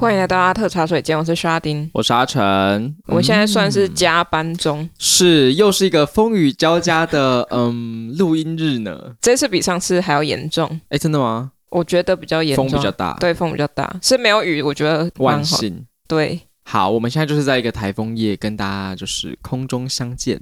[0.00, 2.42] 欢迎来到阿特茶水间，我是沙丁，我是阿成。
[3.04, 8.98] 我们现在算是加班中，嗯、是又是一个风雨交加的嗯录音日呢。
[9.20, 11.52] 这次比上次还要严重，哎，真的吗？
[11.68, 16.40] 我觉得比较严重，风比较大，对，风比较大，是没有雨，我觉得万幸，对。
[16.62, 20.40] 好，我们现在就是在一个台风夜跟大家就是空中相见，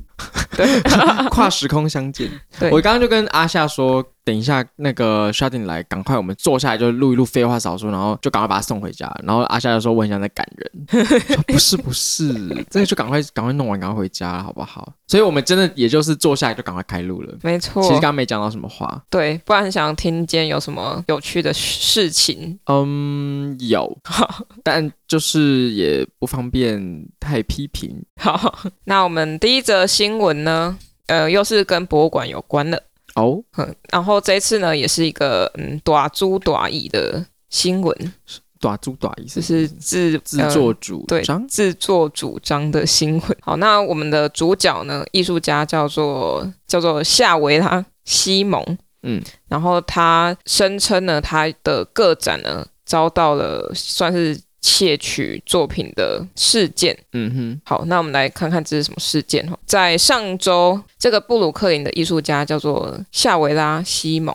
[0.55, 0.81] 对，
[1.31, 2.31] 跨时空相见。
[2.61, 9.11] 对，我刚刚就跟阿夏说，等一下那个 Sharding 来，赶快我们坐下来就录一录废话少说，然后就赶快把他送回家。
[9.25, 11.07] 然后阿夏就说我很像在赶人，
[11.49, 12.31] 不是不是，
[12.69, 14.93] 这个就赶快赶快弄完，赶快回家好不好？
[15.07, 17.35] 所以我们真的也就是坐下来就赶快开录了。
[17.43, 22.59] 没错，其实刚刚没讲到什么话，对，不然很想听见有什么有趣的事情。
[22.67, 23.97] 嗯，有，
[24.63, 28.05] 但就是也不方便太批评。
[28.21, 30.77] 好，那我们第一则新闻呢，
[31.07, 32.83] 呃，又是跟博物馆有关的。
[33.19, 38.13] 哦，嗯，然后这一次呢，也是一个嗯，短租短意的新闻，
[38.61, 43.37] 短租短意就是自自作主张、呃，对，自作主张的新闻。
[43.41, 48.65] 好，那我们的主角呢，艺术家叫做叫做夏维拉西蒙，
[49.03, 54.41] 嗯，然后他声称呢，他的个展呢遭到了算是。
[54.61, 59.59] 窃取作品的事件，嗯哼，好，那我们来看看这是什么事件哈。
[59.65, 64.35] 在上周，这个布鲁克林的艺术家叫做夏维拉西蒙，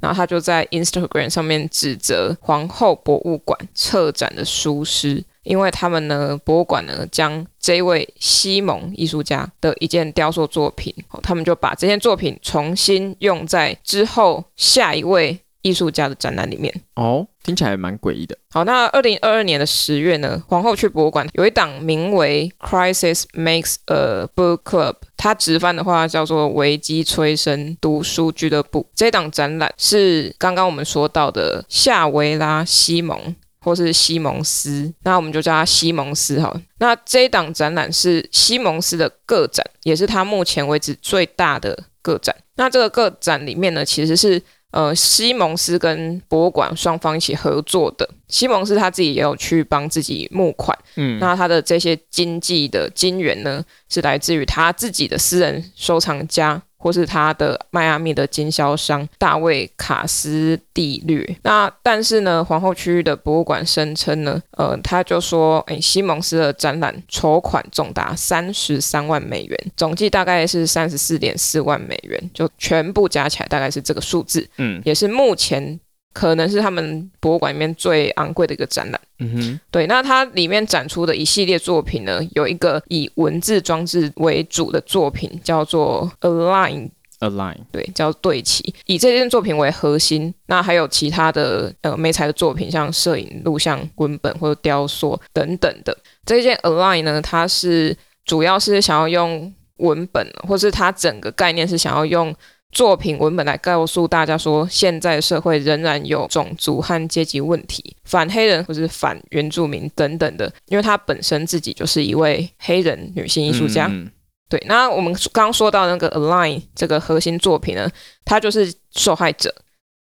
[0.00, 15.40] 然后他就在 Instagram 上面指责皇后博物馆策展的疏失，因为他们呢，博物馆呢将这位西蒙艺术家的一件雕塑作品，他们就把这件作品重新用在之后下一位。
[15.66, 18.38] 艺术家的展览里面哦，听起来蛮诡异的。
[18.50, 28.86] 好，那二零二二年的十月呢，皇后区博物馆有一档名为 “Crisis Makes a Book Club”，它直翻的话叫做“危机催生读书俱乐部”。
[28.94, 36.62] 这档展览是刚刚我们说到的夏维拉西蒙，或是西蒙斯，那我们就叫他西蒙斯好了。
[36.78, 42.32] 那这一档展览是西蒙斯的个展，也是他目前为止最大的个展。
[42.54, 44.40] 那这个个展里面呢，其实是。
[44.76, 48.06] 呃，西蒙斯跟博物馆双方一起合作的。
[48.28, 56.62] 西蒙斯他自己也有去帮自己募款，嗯，那他的这些经济的金源呢，是来自于他自己的私人收藏家。
[56.76, 75.80] 或是他的迈阿密的经销商大卫卡斯蒂略，那但是呢，皇后区域的博物馆声称呢，呃，他就说，诶，西蒙斯的展览筹款重达三十三万美元，总计大概是三十四点四万美元，就全部加起来大概是这个数字，嗯，也是目前。
[76.16, 78.98] 可能是他们博物馆里面最昂贵的一个展览。
[79.18, 86.88] 嗯哼，对，那它里面展出的一系列作品呢，有一个以文字装置为主的作品，叫做 Align。
[87.20, 88.74] Align，对，叫对齐。
[88.86, 95.94] 以这件作品为核心，那还有其他的呃媒材的作品，像摄影、录像、文本或者雕塑等等的。
[96.24, 97.94] 这件 Align 呢，它是
[98.24, 102.34] 主要是想要用文本，或是它整个概念是想要用。
[102.72, 110.52] 作品文本来告诉大家说，现在社会仍然有种族和阶级问题，反黑人或是反原住民等等的。
[110.66, 113.86] 因为他本身自己就是一位黑人女性艺术家。
[113.86, 114.10] 嗯嗯、
[114.48, 117.90] 对，那我们刚刚说到那个 Align 这个核心作品呢，
[118.24, 119.54] 它就是受害者。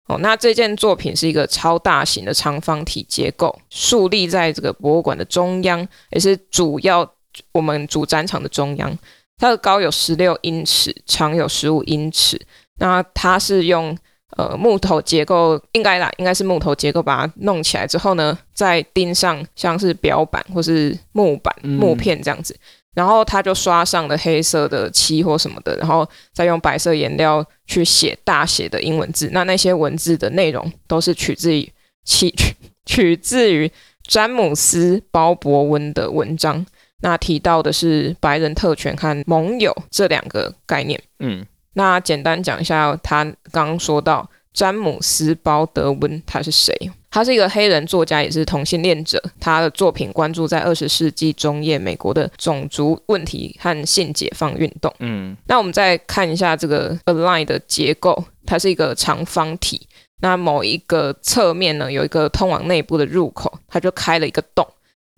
[0.08, 7.10] 哦，那这件作品是一个超大型的长方体结构，竖立在这个博物馆的中央，也是主要
[7.52, 8.96] 我们主展场的中央。
[9.40, 12.40] 它的高有十六英尺，长有十五英尺。
[12.78, 13.98] 那它是用
[14.38, 22.54] 呃木头结构，应该啦，应该是木头结构把它弄起来之后呢，再钉上像是标板或是木板、木片这样子。
[22.54, 22.60] 嗯、
[22.96, 29.30] 然后它就刷上了黑色的漆或什么的，然后再用白色颜料去写大写的英文字。
[29.32, 31.70] 那那些文字的内容都是取自于
[32.06, 32.34] 取
[32.86, 33.72] 取自于
[34.04, 36.66] 詹姆斯鲍伯温的文章。
[37.02, 41.02] 那提到的是白人特权和盟友这两个概念。
[41.20, 46.74] 嗯，那简单讲一下，他刚刚说到詹姆斯·鲍德温他是谁？
[47.12, 49.20] 他是一个黑人作家，也是同性恋者。
[49.40, 54.94] 他的作品关注在二十世纪中叶美国的种族问题和性解放运动。
[55.00, 59.88] 嗯，那我们再看一下这个 Align 的结构，它是一个长方体。
[60.22, 64.68] 那某一个侧面呢，有一个通往内部的入口，它就开了一个洞。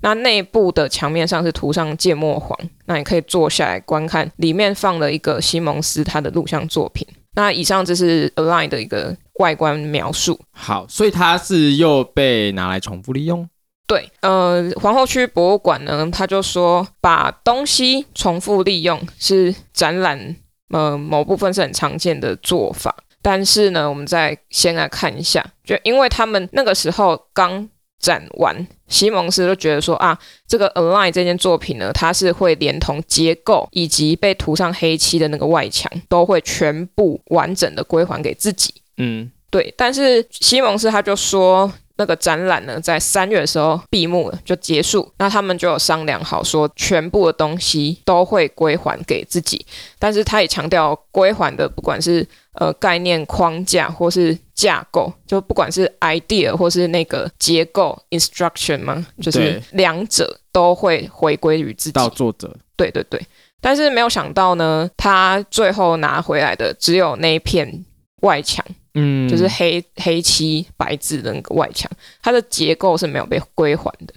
[0.01, 7.07] 那内部的墙面上是涂上芥末黄，那你可以坐下来观看，里面放了一个西蒙斯他的录像作品。
[7.35, 10.39] 那以上这是 Align 的一个外观描述。
[10.51, 13.47] 好，所以它是又被拿来重复利用？
[13.87, 20.35] 对，呃，皇后区博物馆呢，他就说把东西重复利用是展览
[20.69, 27.69] 呃某部分是很常见的做法，但是呢，我们再先来看一下，就因为他们那个时候刚。
[28.01, 30.17] 展完，西蒙斯就觉得说啊，
[30.47, 38.73] 这个 Align 这件作品呢，它是会连同结构以及被涂上黑漆的那个外墙，都会全部完整的归还给自己。
[38.97, 39.73] 嗯，对。
[39.77, 41.71] 但是西蒙斯他就说。
[41.97, 45.13] 那个展览呢，在三月的时候闭幕了，就结束。
[45.19, 49.63] 那他们就有商量好，说全部的东西都会归还给自己。
[49.99, 61.93] 但是他也强调，归还的不管是呃概念框架或是架构，就不管是 idea 或是那个结构 instruction 嘛，就是两者都会回归于自己。
[61.93, 62.55] 到作者。
[62.75, 63.21] 对对对。
[63.61, 67.85] 但是没有想到呢，他最后拿回来的只有那一片
[68.21, 68.65] 外墙。
[68.93, 71.89] 嗯，就是黑黑漆白字的那个外墙，
[72.21, 74.13] 它的结构是没有被归还的。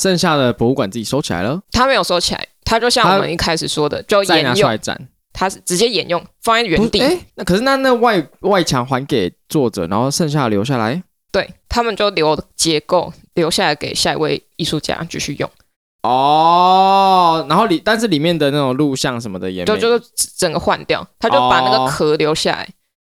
[0.00, 1.60] 剩下的博物馆自己收起来了。
[1.70, 4.44] 他没有收起来，他就像我们一开始说的，就沿用。
[4.44, 5.08] 再拿出来展。
[5.38, 6.98] 它是直接沿用，放在原地。
[6.98, 11.02] 哎，那可是那那外外墙还给作者，然后剩下留下来。
[11.30, 15.50] 对，他们就留结构留下来给下一位艺术家继续用。
[16.02, 20.04] 哦，然后里但是里面的那种录像什么的也，就就是
[20.38, 22.64] 整个换掉，他就把那个壳留下来。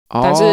[0.08, 0.44] 哦但是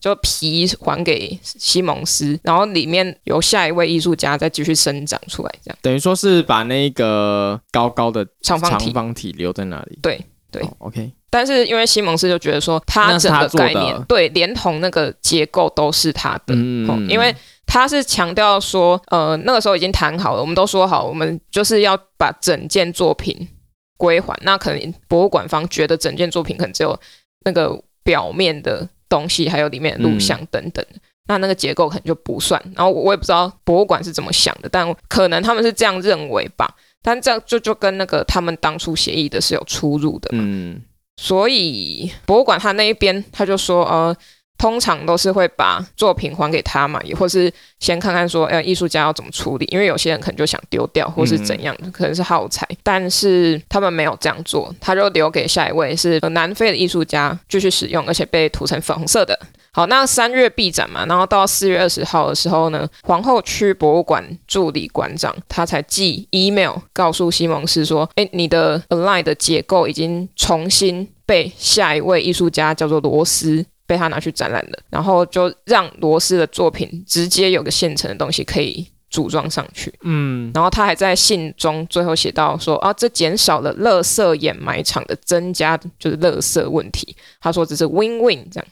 [0.00, 9.98] 就皮还给西蒙斯，然后里面由下一位艺术家再继续生长出来，这样等于说是把那个高高的长方体长方体留在那里。
[10.02, 11.10] 对对、哦、，OK。
[11.30, 17.34] 但是因为西蒙斯就觉得说，他整个概念对，连同那个结构都是他的，嗯，因为
[17.66, 23.48] 他是强调说，呃，那个时候已经谈好了，我们都说好，我们就是要把整件作品
[23.96, 24.34] 归还。
[24.42, 26.98] 那可能博物馆方觉得整件作品可能只有
[27.44, 27.80] 那个。
[28.04, 32.58] 表面的东西，还有里面的录像等等，嗯、那那个结构可能就不算。
[32.74, 36.74] 然后我也不知道博物馆是怎么想的，但可能他们是这样认为吧。
[37.02, 40.42] 但这样就就跟那个他们当初协议的是有出入的嘛。
[40.44, 40.80] 嗯，
[41.16, 44.16] 所以博物馆他那一边他就说，呃。
[44.60, 47.48] 通常都是会把作品还给他嘛，也或是
[47.78, 52.66] 先看看说，呃，艺术家要怎么处理，因为有些人可能就想丢掉，或是怎样，嗯、可能是耗材。
[52.82, 59.38] 但是他们没有这样做，他就留给下一位是南非的艺术家继续使用，而且被涂成粉红色的。
[59.78, 73.64] 好，那三月闭展嘛，然后到四月二十号的时候呢，皇后区博物馆助理馆长他才寄 email 告诉西蒙斯说，哎，你的 Align 的结构已经重新被下一位艺术家叫做罗斯。
[73.86, 79.90] 被他拿去展览了，然后就让罗斯的作品直接有个现成的东西可以组装上去。
[80.02, 87.16] 嗯，然后他还在信中最后写到说啊，这减少了垃圾掩埋场的增加，就是垃圾问题。
[87.40, 88.66] 他说这是 win win 这样。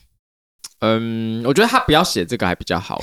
[0.80, 3.00] 嗯，我觉得他不要写这个还比较好，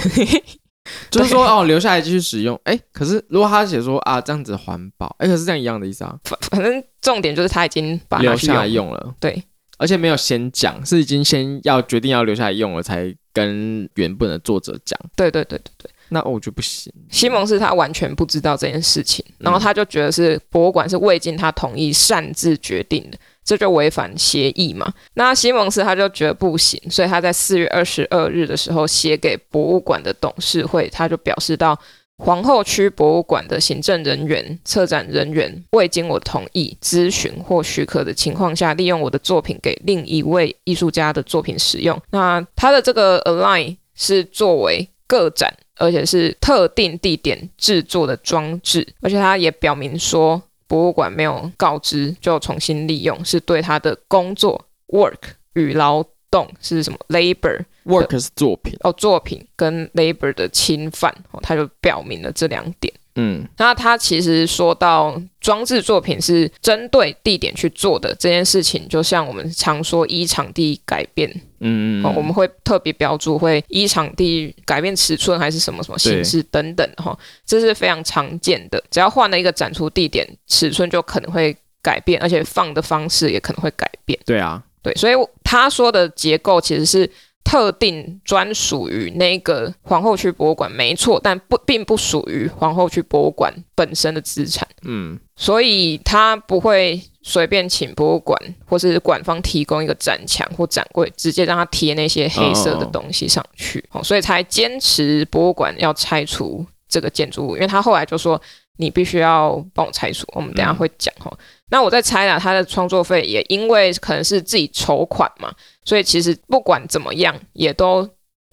[1.10, 2.60] 就是说哦，留下来继续使用。
[2.66, 6.18] 哎，可是如果他写说啊，这样子环保，哎，可是这样一样的意思啊。
[6.24, 9.44] 反反正重点就是他已经把留下来用了，对。
[9.80, 14.98] 而且没有先讲，是已经先要决定要留下来用了，才跟原本的作者讲。
[15.16, 16.94] 对对对对对，那我觉得不行。
[17.10, 24.92] 西蒙是他完全不知道这件事情，然后他就觉得是博物馆是未经他同意擅自决定的，这就违反协议嘛。
[25.16, 31.80] 那西蒙斯他就觉得不行，所以他在四月二十二日的时候写给博物馆的董事会，他就表示到。
[32.20, 42.00] 皇后区博物馆的行政人员、策展人员未经我同意、咨询或许可的情况下，利用我的作品给另一位艺术家的作品使用。
[42.12, 50.42] 那他的这个 Align 是作为个展，而且是特定地点制作的装置，而且他也表明说，
[50.74, 55.20] 博物馆没有告知就重新利用，是对他的工作 work
[55.54, 57.64] 与劳动是什么 labor。
[57.86, 62.92] Work 是作品哦，作品跟 labor 的侵犯哦，他就表明了这两点。
[63.16, 71.30] 嗯，那他其实说到装置作品是针对地点去做的这件事情，就像我们常说依场地改变，
[71.60, 78.84] 嗯嗯，哦，我们会特别标注会依场地改变尺寸还是什么什么形式等等哈，这是非常常见的。
[78.90, 84.20] 只要换了一个展出地点，尺寸就可能会改变，而且放的方式也可能会改变。
[84.26, 87.10] 对啊，对，所以他说的结构其实是。
[87.44, 94.68] 特定专属于那个皇后区博物馆没错，但不并不属于皇后区博物馆本身的资产。
[94.84, 103.84] 嗯，所以他不会随便请博物馆或是馆方提供一个展墙或展柜，直接让他贴那些黑色的东西上去。
[103.92, 108.42] 哦，所以才坚持博物馆要拆除这个建筑物，因为他后来就说。
[108.78, 111.32] 你必须要帮我拆除，我们等下会讲哈。
[111.32, 111.38] 嗯、
[111.74, 115.52] 那我在猜啦，他的创作费也因为可能是自己筹款嘛，
[115.84, 118.04] 所以其实不管怎么样，也都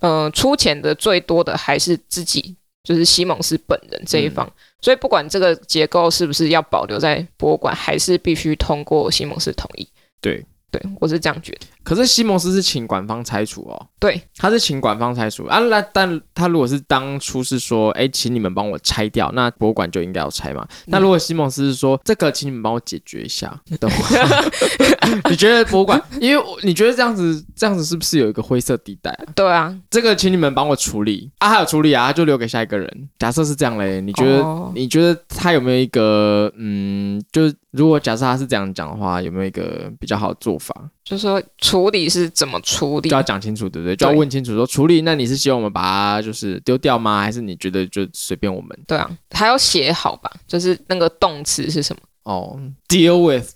[0.00, 4.46] 嗯、呃、出钱的最多的还是自己，就是西蒙斯本人这一方。
[4.46, 9.86] 嗯、所以不管这个结构是不是要保留在博物馆，还是必须通过西蒙斯同意。
[10.22, 11.66] 对对，我是这样觉得。
[11.90, 15.58] 可是西蒙斯是请馆方拆除哦，对，他是请馆方拆除啊。
[15.58, 20.64] 那但他如果是当初是说，哎，请你们帮我拆掉，那博物馆就应该要拆嘛。
[20.86, 24.08] 那、嗯、如果西蒙斯是说，这个请你们帮我解决一下的话，
[25.28, 26.00] 你觉得博物馆？
[26.20, 29.24] 因为你觉得这样子，这样子是不是有一个灰色地带啊？
[29.34, 33.08] 对啊，这个请你们帮我处理啊，还有处理啊，就留给下一个人。
[33.18, 34.70] 假设是这样嘞，你觉得、哦？
[34.76, 40.72] 你觉得他有没有一个嗯，就是如果假设他是这样讲的话，有没有一个比较好的做法？
[41.02, 41.42] 就是说
[41.80, 43.96] 处理是怎么处理，就要讲清楚，对不对？
[43.96, 47.22] 就要问清楚说处理，那你是希望我们把它就是丢掉吗？
[47.22, 48.78] 还是你觉得就随便我们？
[48.86, 50.30] 对啊，还要写好吧？
[50.46, 52.02] 就是那个动词是什么？
[52.24, 53.52] 哦、 oh，deal with，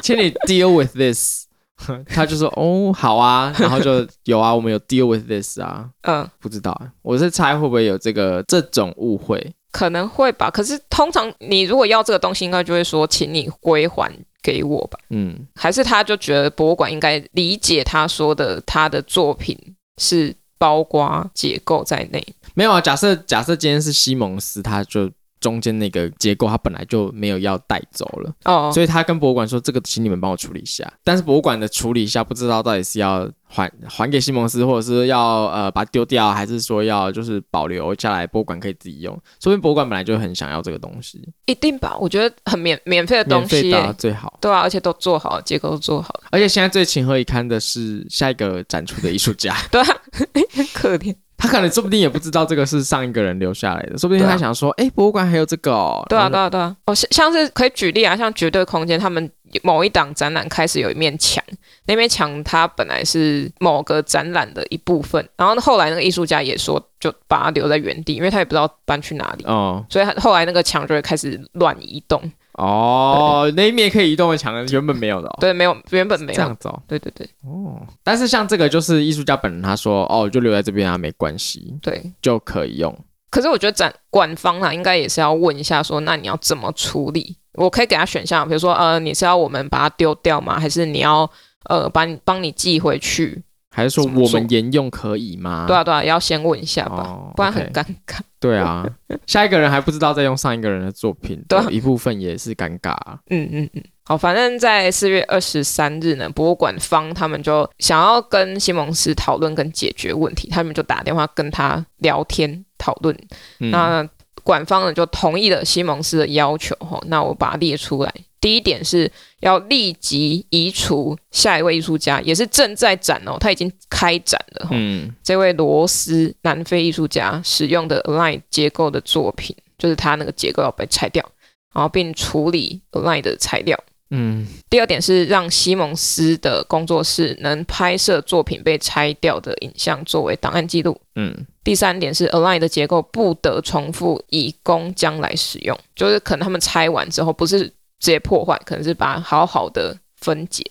[0.00, 1.46] 请你 deal with this。
[2.06, 5.90] 他就说哦，好啊，然后就有啊，我们有 deal with this 啊。
[6.06, 9.52] 嗯，不知道，我是猜会不会有这个这种误会？
[9.72, 10.48] 可能会吧。
[10.48, 14.08] 可是通常你如果要这个东西，应该就会说，请你归还
[14.42, 14.98] 给我吧。
[15.10, 19.56] 嗯，还是他就觉得博物馆应该理解他说的，他的作品
[19.98, 22.26] 是包括结构在内。
[22.54, 25.10] 没有啊，假设假设今天是西蒙斯，他就。
[25.42, 28.72] 中间那个结构，他本来就没有要带走了哦，oh.
[28.72, 39.20] 所以他跟博物馆说：“这个请你们帮我处理一下。”但是博物馆的处理一下，不知道到底是要还还给西蒙斯，或者是要呃把它丢掉，还是说要就是保留下来，博物馆可以自己用。
[39.42, 41.96] 说明博物馆本来就很想要这个东西，一定吧？
[42.00, 49.86] 我觉得很免免费的东西，免费的最好，对啊，而且都做好了，结构都做好了，而且现在最情何以堪的是下一个展出的艺术家， 对啊，
[50.54, 51.14] 很可怜。
[51.42, 56.06] 他可能说不定也不知道这个是上一个人留下来的，说不定他想说，哎、啊，博物馆还有这个哦。
[56.08, 56.76] 对啊，对啊，对啊。
[56.86, 59.28] 哦，像像是可以举例啊，像绝对空间，他们
[59.64, 61.42] 某一档展览开始有一面墙，
[61.86, 69.44] 那面墙它本来是某个展览的一部分，然后后来那个艺术家也说，就把它留在原地，因为他也不知道搬去哪里。
[69.44, 69.84] 哦。
[69.90, 72.22] 所以他后来那个墙就会开始乱移动。
[72.54, 82.94] 哦，那一面可以移动的墙原本没有的、哦，对，没有，原本没有这样子、哦，对对对，哦，但是像这个就是艺术家本人他说，哦，就留在这边啊，没关系，对，就可以用。
[83.30, 87.36] 可是我觉得展馆方啊，应该也是要问一下说，那你要怎么处理？
[87.54, 90.60] 我可以给他选项，比如说，呃，你是要我们把它丢掉吗？
[90.60, 91.28] 还是你要
[91.70, 93.42] 呃，把你帮你寄回去？
[93.74, 95.64] 还是说我们沿用可以吗？
[95.66, 98.18] 对啊，对啊，要先问一下吧，哦、不然很尴尬。
[98.42, 98.84] 对啊，
[99.26, 102.94] 下一个人还不知道在用上一个人的作品，对，一部分也是尴尬。
[103.30, 103.82] 嗯嗯嗯。
[104.04, 113.16] 好，反正在四月二十三日呢，博物馆方他们就想要跟西蒙斯讨论跟解决问题，他们就打电话跟他聊天讨论。
[113.60, 114.08] 嗯、那
[114.42, 116.74] 馆方呢就同意了西蒙斯的要求。
[116.80, 118.12] 吼，那我把它列出来。
[118.42, 124.68] 第一点是要立即移除下一位艺术家，也是正在展哦，他已经开展了。
[124.72, 131.24] 嗯，这位罗斯南非艺术家使用的 Align 结构的作品，就是他那个结构要被拆掉，
[131.72, 133.78] 然后并处理 Align 的材料。
[134.10, 141.00] 嗯，第二点是让西蒙斯的工作室能拍摄作品被拆掉的影像作为档案记录。
[141.14, 147.72] 嗯，第三点是 Align 的结构不得重复，以供将来使用，就是可能他们拆完之后不是。
[148.02, 150.64] 直接破坏，可能是把它好好的分解，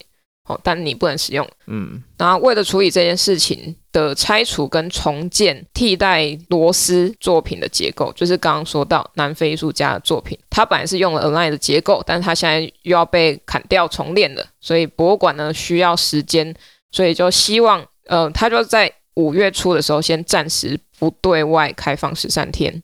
[0.50, 1.48] 哦，但你不能使用。
[1.68, 16.54] 嗯，然后为了处理这件事情的拆除跟重建，替代螺丝作品的结构，就是刚刚说到南非艺术家的作品，他本来是用了 Align 的结构，但是他现在又要被砍掉重练了，所以博物馆呢需要时间，
[16.92, 22.84] 所以就希望，呃，他就在五月初的时候先暂时不对外开放十三天，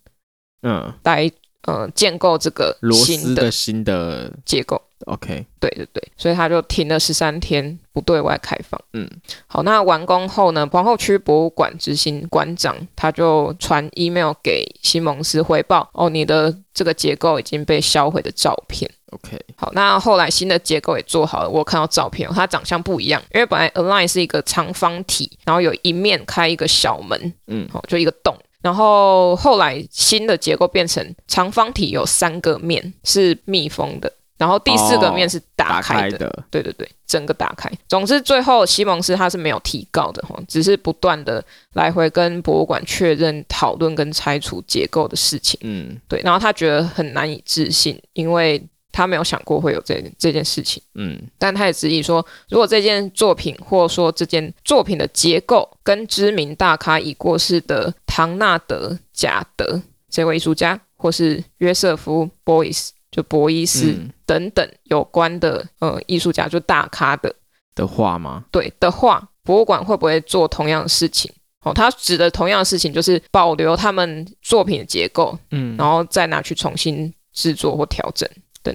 [0.61, 1.29] 嗯，来。
[1.67, 8.81] 呃，建构这个新的新的结构，OK，对对对，所以他就停了十三天，不对外开放。
[8.93, 9.05] 嗯，
[9.47, 18.89] 好，那完工后呢，皇后区博物馆执行馆长他就传 email 给西蒙斯汇报，哦，你的这个结构已经被销毁的照片。
[19.11, 28.33] OK，好，那后来新的结构也做好了，我看到照片，它长相不一样，因为本来 Align 是一个长方体，然后有一面开一个小门，嗯，好，就一个洞。
[28.61, 36.09] 然后后来新的结构变成长方体，有三个面是密封的，然后第四个面是打开的。
[36.09, 36.43] 哦，开的。
[36.49, 37.71] 对对对，整个打开。
[37.87, 45.59] 总之最后西蒙斯他是没有提告的哈，只是不断的来回跟博物馆确认讨论跟拆除结构的事情。
[45.63, 46.21] 嗯，对。
[46.23, 48.61] 然后他觉得很难以置信，因为。
[48.97, 67.31] 他没有想过会有这这件事情，嗯，但他也质疑说，如果这件作品或者说这件作品的结构跟知名大咖已过世的唐纳德贾德这位艺术家，或是约瑟夫波伊斯就博伊斯等等有关的呃艺术家，就大咖的
[67.75, 68.45] 的话吗？
[68.49, 71.31] 对的话，博物馆会不会做同样的事情？
[71.61, 78.27] 哦，他指的同样的事情就是保留他们作品的结构，嗯，然后再拿去重新制作或调整。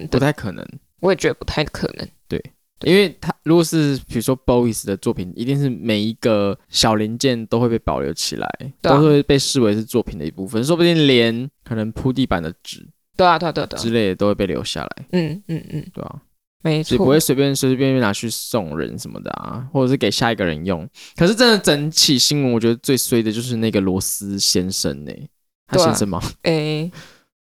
[0.07, 0.65] 不太可能，
[0.99, 2.07] 我也觉得不太可能。
[2.27, 2.41] 对
[2.81, 12.85] 因为他如果是比如说 Bowie 的作品，一定是每一个小零件都会被保留起来，啊、都会被视为是作品的一部分，说不定连可能铺地板的纸，
[13.15, 15.05] 对啊，对对对，之类的都会被留下来。
[15.11, 16.21] 嗯嗯嗯，对啊，
[16.61, 20.85] 没错，不会随便随随便便拿去送人什么的啊，或者是给下一个人用。
[21.15, 25.29] 可是真的整起新闻，我觉得最衰的就是那个罗斯先生呢、欸，
[25.67, 26.19] 他先生吗？
[26.41, 26.55] 哎、啊。
[26.55, 26.91] 欸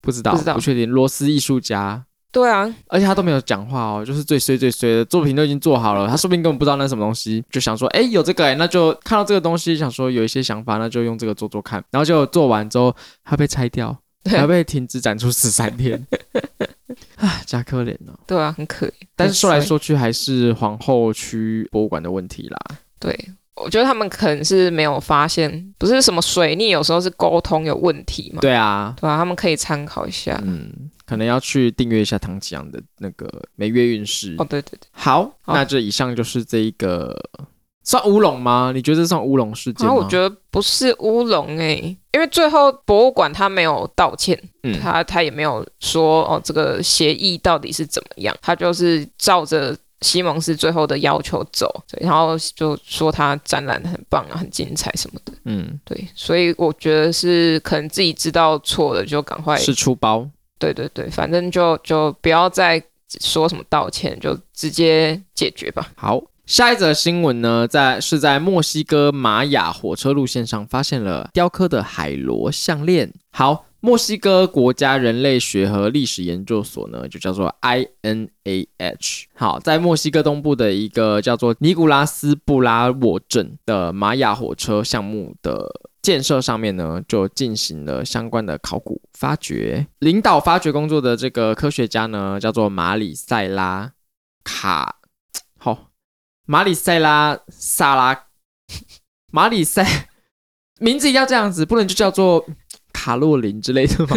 [0.03, 0.89] 不知道，不知道，不确定。
[0.89, 16.07] 罗斯艺术家，对啊，而且他都没有讲话哦，就是最衰最衰的作品都已经做好了，他说不定根本不知道那是什么东西，就想说，哎，有这个哎，那就看到这个东西，想说有一些想法，那就用这个做做看，然后就做完之后，他被拆掉，还被停止展出十三天，
[17.17, 18.19] 啊，假可怜哦。
[18.27, 18.93] 对啊，很可怜。
[19.15, 22.59] 但是说来说去，还是皇后区博物馆的问题啦。
[22.99, 23.19] 对。
[23.59, 28.41] 我觉得他们可能是没有发现，不是什么水逆，有时候是沟通有问题嘛。
[28.43, 30.39] 对啊，对啊，他们可以参考一下。
[30.45, 30.71] 嗯，
[31.07, 34.35] 可能要去订阅一下唐吉阳的那个每月运势。
[34.39, 34.89] 哦，对对对。
[34.91, 37.17] 好，好，那这以上就是这一个
[37.85, 38.73] 算乌龙吗？
[38.75, 39.95] 你觉得这算乌龙事件吗？
[39.95, 41.75] 我觉得不是乌龙哎，
[42.13, 49.77] 因为最后博物馆他没有道歉，嗯，他他也没有说哦这个协议到底是怎么样，他就是照着。
[50.03, 62.83] 西蒙斯最后的要求走，对，然后就说他展览很棒啊，很精彩什么的，嗯，对，所以我觉得是可能自己知道错了，就赶快是出包，对对对，反正就就不要再
[63.21, 65.93] 说什么道歉，就直接解决吧。
[65.97, 73.13] 好，下一则新闻呢，在是在墨西哥玛雅火车路线上发现了雕刻的海螺项链。
[73.31, 73.65] 好。
[73.81, 79.25] 墨西哥国家人类学和历史研究所呢，就叫做 INAH。
[79.35, 85.71] 好，在墨西哥东部的一个叫做尼古拉斯布拉沃镇的玛雅火车项目的
[86.07, 89.85] 建设上面呢，就进行了相关的考古发掘。
[89.99, 93.91] 领导发掘工作的这个科学家呢，叫做马里塞拉
[94.45, 95.01] 卡，
[95.59, 95.91] 好，
[96.45, 98.27] 马里塞拉萨拉，
[99.33, 99.85] 马里塞，
[100.79, 102.47] 名字一定要这样子，不能就叫做。
[102.93, 104.17] 卡洛琳之类的吗？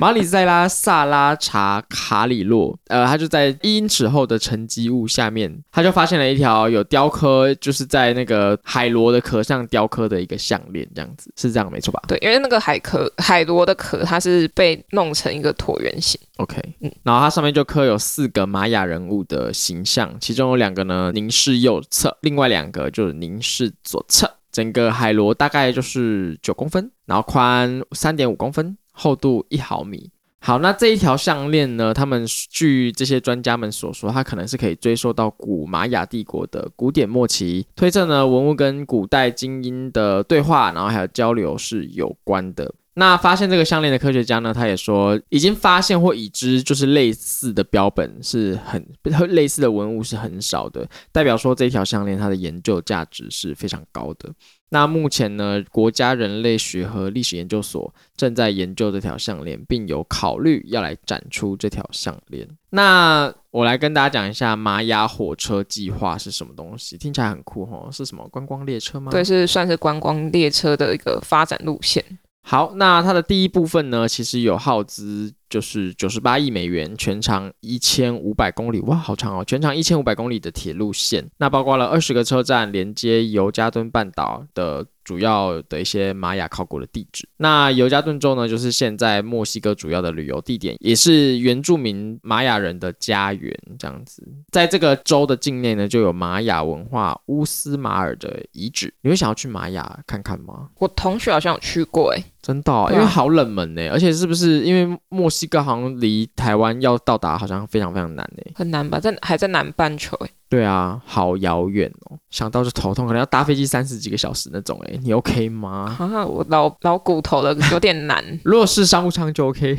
[0.00, 12.02] 马里塞拉萨拉查卡里洛，呃，他就在一英尺厚的沉积物下面，他就发现了一条有雕刻，就是在那个海螺的壳上雕刻的一个项链，这样子是这样没错吧？
[12.08, 16.20] 对，因为那个海壳海螺的壳，它是被弄成一个椭圆形。
[16.36, 24.30] OK，嗯，然后它上面就刻有四个玛雅人物的形象，其中有两个呢凝视右侧，另外两个就是凝视左侧。
[24.50, 30.10] 整个海螺大概就是九公分，然后宽三点五公分，厚度一毫米。
[30.40, 31.92] 好，那这一条项链呢？
[31.92, 42.72] 他们据这些专家们所说，它可能是可以追溯到古玛雅帝国的古典末期，推测呢文物跟古代精英的对话，然后还有交流是有关的。
[42.94, 48.84] 那发现这个项链的科学家呢，他也说已经发现或已知，就是类似的标本是很
[49.28, 54.32] 类似的文物是很少的，代表说这条项链它的研究价值是非常高的。
[54.70, 62.46] 那目前呢，国家人类学和历史研究所正在研究这条项链，并有考虑要来展出这条项链。
[62.70, 69.10] 那我来跟大家讲一下玛雅火车计划是什么东西，听起来很酷哦，是什么观光列车吗？
[69.10, 72.04] 对，是算是观光列车的一个发展路线。
[72.48, 79.44] 好，那它的第一部分呢，其实有耗资就是九十八亿美元，全长一千五百公里，哇，好长哦！
[79.44, 84.86] 全长一千五百公里的铁路线，那包括了二十个车站，连接尤加敦半岛的。
[85.08, 93.58] 主要的一些玛雅考古的地址，那尤加敦州呢，就是现在墨西哥主要的旅游地点，也是原住民玛雅人的家园。
[93.78, 98.92] 这样子，在这个州的境内呢，就有玛雅文化乌斯马尔的遗址。
[99.00, 100.68] 你会想要去玛雅看看吗？
[100.78, 108.42] 我同学好像有去过，哎，真的、哦，因为好冷门呢，而且是不是因为墨西哥好像离台湾要到达好像非常非常难呢？
[108.54, 108.98] 很难吧？
[108.98, 110.30] 在还在南半球，哎。
[110.48, 114.80] 对啊，好遥远哦，想到就头痛，可能要搭飞机三十几个小时那种。
[114.86, 115.94] 哎，你 OK 吗？
[115.98, 118.24] 啊，我老老骨头了，有点难。
[118.44, 119.76] 如果是商务舱就 OK，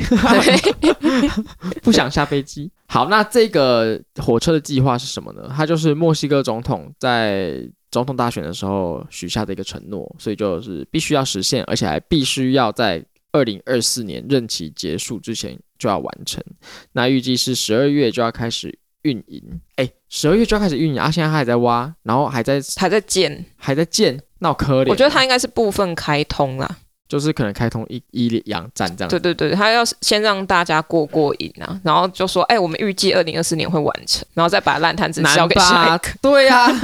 [1.82, 2.70] 不想下飞机。
[2.86, 5.52] 好，那这个火车的计划是什么呢？
[5.58, 16.44] 它就是墨西哥总统在总统大选的时候许下的一个承诺，所以就是必须要实现，而且还必须要在二零二四年任期结束之前就要完成。
[16.92, 18.78] 那预计是十二月就要开始。
[19.04, 19.42] 运营
[19.78, 21.10] 哎，十二月就要开始运营啊！
[21.10, 24.90] 现在他还在挖，然后还在还在建，还在建，那可怜。
[24.90, 29.10] 我觉得他应该是部分开通啦，就是可能开通一一两站这样。
[29.10, 36.82] 对对对，他要先让大家过过瘾啊，然后就说：“哎，我们预计二零二四年会完成，然后再把烂摊子交给下一个。”对呀、啊，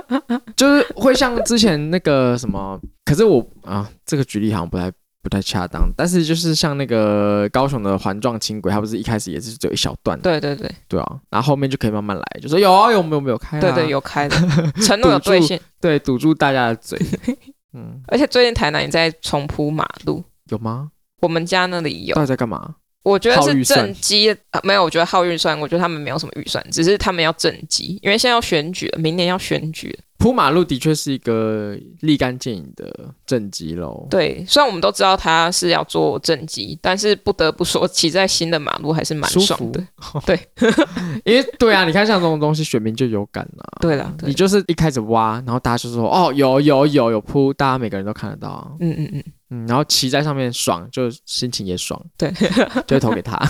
[0.54, 4.92] 就是会像之前那个什么，可是我啊，这个举例好像不太。
[5.20, 5.90] 不太恰当。
[5.96, 10.18] 但是就是像那个高雄的环状轻轨，它不是一开始也是只有一小段？
[10.20, 13.60] 对对对，对啊，然后后面就可以慢慢来，就说有啊有没有没有开、啊？
[13.60, 14.36] 对对有开的，
[14.80, 16.96] 承诺有兑现，对，堵住大家的嘴。
[17.72, 20.90] 嗯，而且最近台南也在重铺马路，有吗？
[21.20, 22.14] 我们家那里有。
[22.14, 22.76] 到底在干嘛？
[23.02, 30.04] 我觉得是正机、呃，没有，我觉得耗预算，我觉得他们没有什么预算，只是他们要正机，因为现在要选举了，明年要选举了。
[30.18, 34.06] 铺马路的确是一个立竿见影的政绩喽。
[34.10, 39.86] 对，虽然我们都知道他是要做政绩，但是不得不说，骑在新的马路还是蛮爽的。
[40.26, 40.38] 对，
[41.24, 43.78] 因为对啊，你看像这种东西，选民就有感啊。
[43.80, 48.76] 对了，你就是一开始挖，然后大家就说哦，有有有有铺，大家每个人都看得到。
[48.80, 51.98] 嗯嗯嗯嗯，然后骑在上面爽，就心情也爽。
[52.16, 52.30] 对，
[52.88, 53.40] 就会投给他。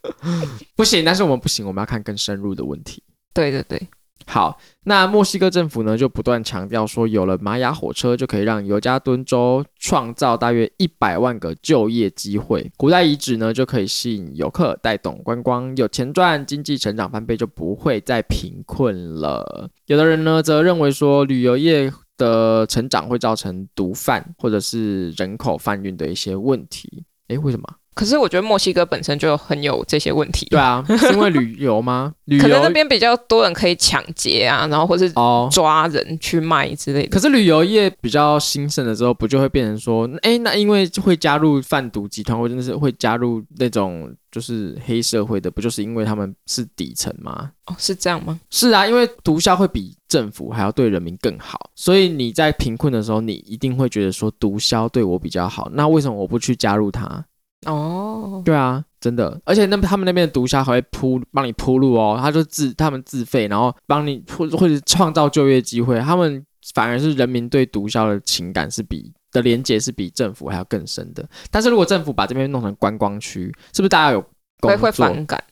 [0.74, 3.02] 不行，但是我们不行，我们要看更深入的问题。
[3.34, 3.80] 对对对。
[4.26, 19.68] 好，那墨西哥政府呢就不断强调说，有了玛雅火车就可以让尤加敦州创造大约一百万个就业机会，古代遗址呢就可以吸引游客，带动观光，有钱赚，经济成长翻倍，就不会再贫困了。
[19.86, 27.04] 有的人呢则认为说，旅游业的成长会造成毒贩或者是人口贩运的一些问题。
[27.28, 27.66] 诶，为什么？
[28.00, 30.46] 可是我觉得墨西哥本身就很有这些问题。
[30.48, 32.14] 对啊，是因为旅游吗？
[32.24, 35.12] 旅游可能那边比较多人可以抢劫啊，然后或是
[35.50, 37.08] 抓人去卖之类的。
[37.10, 47.50] 可是旅游业比较兴盛的时候，不就会变成说，哎，那因为会加入贩毒集团，或者是会加入那种就是黑社会的，不就是因为他们是底层吗？
[47.66, 48.40] 哦，是这样吗？
[48.48, 57.22] 是啊，因为毒枭会比政府还要对人民更好，所以你在贫困的时候，你一定会觉得说毒枭对我比较好，那为什么我不去加入他？
[57.66, 58.44] 哦，oh.
[58.44, 66.42] 对啊，真的，而且那他们那边的毒枭还会铺帮你铺路哦，他就自他们自费，然后帮你或或者创造就业机会，他们
[66.74, 71.28] 反而是人民对毒枭的情感是比的连结是比政府还要更深的。
[71.50, 74.20] 但是如果政府把这边弄成观光区，是不是大家有
[74.60, 75.42] 工作会会反感？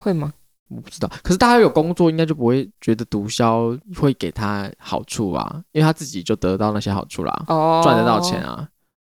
[0.00, 0.32] 会吗？
[0.68, 1.10] 我不知道。
[1.22, 7.84] 可是大家有工作，应该就不会觉得毒枭会给他好处啊，因为他自己就得到那些好处啦，哦，oh.
[7.84, 8.68] 赚得到钱啊，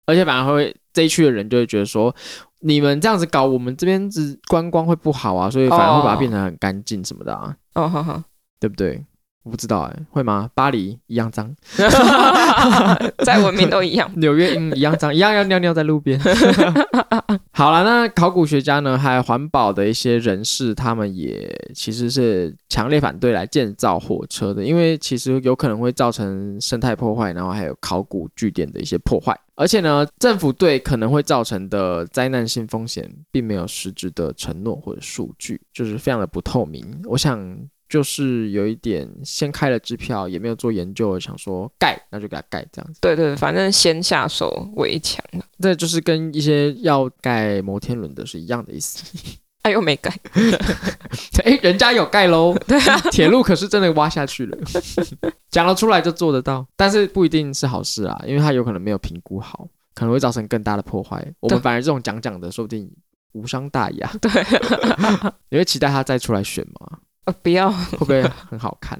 [0.08, 0.76] 而且反而会。
[0.94, 2.14] 这一区的人就会觉得说，
[2.62, 7.56] 你们这样子搞，我们这边子观光会不好啊，所以反而会把它变成很干净什么的啊。
[7.76, 8.24] 哦，好好，
[8.60, 9.06] 对不对？
[9.44, 10.50] 我不知道哎、欸，会吗？
[10.54, 11.56] 巴黎一样脏，
[13.24, 14.12] 在文明都一样。
[14.18, 16.20] 纽约嗯一样脏，一样要尿尿在路边。
[17.54, 29.40] 好了，那考古学家呢，还有环保的一些人士，他们也其实是强烈反对来建造火车的，因为其实有可能会造成生态破坏，然后还有考古据点的一些破坏。
[29.60, 36.84] 而且呢，政府对可能会造成的灾难性风险，并没有实质的承诺或者数据，就是非常的不透明。
[37.04, 37.70] 我想。
[37.90, 43.00] 就是有一点先开了支票，也没有做研究，想说盖那就给它盖这样子。
[43.02, 45.26] 对 对，反正先下手为强。
[45.60, 49.04] 这就是跟一些要盖摩天轮的是一样的意思。
[49.62, 50.10] 他又没盖，
[51.44, 52.56] 哎，人家有盖喽。
[52.68, 54.58] 对啊，铁路可是真的挖下去了，
[55.52, 61.26] 讲了出来就做得到，但是不一定是好事啊，因为他有可能没有评估好，可能会造成更大的破坏。
[61.40, 62.90] 我们反而这种讲讲的，说不定
[63.34, 64.10] 无伤大雅。
[64.22, 64.32] 对，
[65.50, 67.00] 你会期待他再出来选吗？
[67.44, 69.00] 不要，会不会很好看？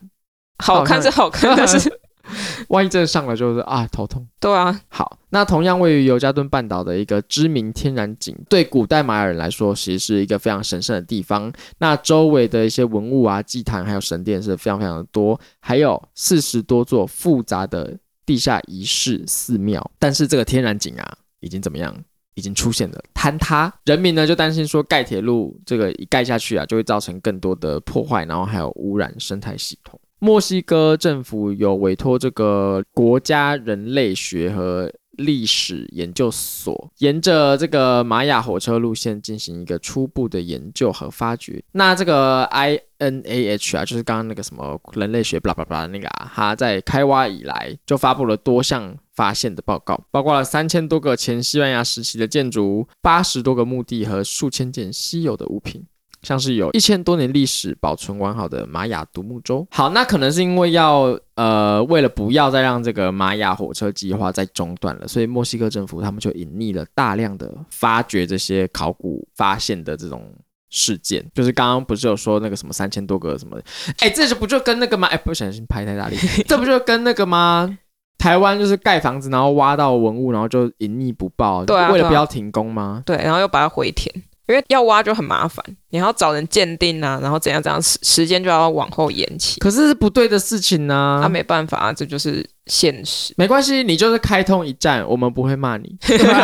[0.62, 1.99] 好看是好看，但是
[2.70, 4.28] 万一真的上了，就是啊，头痛。
[4.40, 11.52] 对啊，好，那同样位于尤加敦半岛的一个知名天然景，对古代玛雅人来说，其实是一个非常神圣的地方。
[11.78, 19.92] 那周围的一些文物啊、祭坛还有神殿是非常非常的多，还有四十多座复杂的地下仪式寺庙。
[19.98, 21.96] 但是这个天然景啊，已经怎么样？
[22.36, 30.00] 已经出现了坍塌，人民呢就担心说盖铁路这个一盖下去啊，就会造成更多的破坏，然后还有污染生态系统。
[30.20, 41.62] 墨西哥政府有委托这个国家人类学和历史研究所，沿着这个玛雅火车路线进行一个初步的研究和发掘。
[41.72, 55.86] 那这个 INAH 啊，就是刚刚那个什么人类学，巴拉巴拉巴拉那个啊，它在开挖以来就发布了多项发现的报告，包括了三千多个前西班牙时期的建筑，八十多个墓地和数千件稀有的物品。
[56.22, 59.66] 像是有一千多年历史保存完好的玛雅独木舟。
[59.72, 70.30] 好，那可能是因为要呃，为了不要再让这个玛雅火车计划再中断了，所以墨西哥政府他们就隐匿了大量的发掘这些考古发现的这种
[70.70, 71.26] 事件。
[71.34, 73.58] 就是刚刚不是有说那个什么三千多个什么？
[74.00, 75.08] 哎，这就不就跟那个吗？
[75.08, 77.78] 哎，不小心拍太大力， 这不就跟那个吗？
[78.18, 83.02] 台湾就是盖房子，然后挖到文物，然后就隐匿不报，对啊，为了不要停工吗？
[83.06, 84.14] 对，然后又把它回填。
[84.50, 89.60] 因为要挖就很麻烦，你要找人鉴定啊，然后怎样怎样，时时间就要往后延期。
[89.60, 93.32] 可是是不对的事情呢、啊，那、啊、没办法啊，这就是现实。
[93.38, 95.96] 没关系，你就是开通一站，我们不会骂你。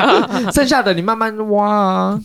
[0.54, 2.22] 剩下的你慢慢挖啊，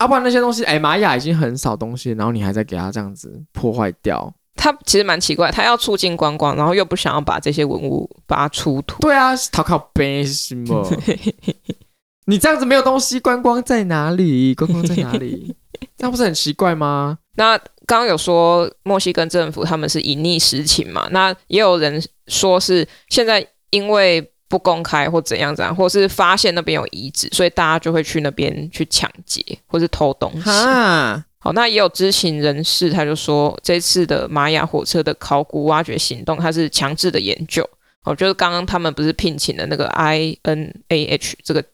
[0.00, 4.32] 要、啊、不然那些东西，哎，玛雅已经很少东西，然后你还在给他这样子破坏掉。
[4.56, 8.98] 他其实蛮奇怪，他要促进观光，然后又不想要把这些文物把它出土。
[9.00, 10.90] 对啊，讨靠背什么？
[12.28, 14.54] 你这样子没有东西，观光在哪里？
[14.54, 15.56] 观光在哪里？
[15.96, 17.16] 这样不是很奇怪吗？
[17.36, 21.08] 那刚刚有说墨西哥政府他们是隐匿实情嘛？
[21.10, 30.40] 那也有人说是现在因为不公开或怎样怎样，或是发现那边有遗址，所以大家就会去那边去抢劫或是偷东西。
[30.40, 37.66] 哈好，那也有知情人士他就说，这次的玛雅火车的考古挖掘行动，它是强制的研究。
[38.04, 41.64] 哦，就是刚刚他们不是聘请了那个 INAH 这个。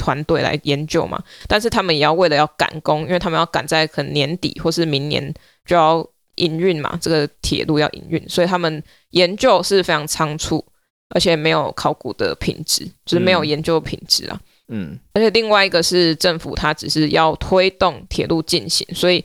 [0.00, 5.22] 团队来研究嘛，但是他们也要为了要赶工，因为他们要赶在可能年底或是明年
[5.66, 6.04] 就要
[6.36, 10.64] 营运嘛，这个铁路要营运，所以他们研究是非常仓促，
[11.10, 14.40] 而且没有考古的品质，就是没有研究品质啊。
[14.68, 19.22] 嗯，而且另外一个是政府，它只是要推动铁路进行，所以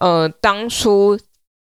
[0.00, 1.16] 呃，当初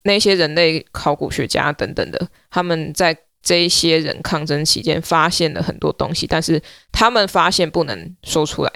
[0.03, 3.17] 那些人类考古学家等等的，他们在。
[3.43, 6.59] 这一些人抗争期间发现了很多东西，但是
[6.91, 8.71] 他们发现不能说出来，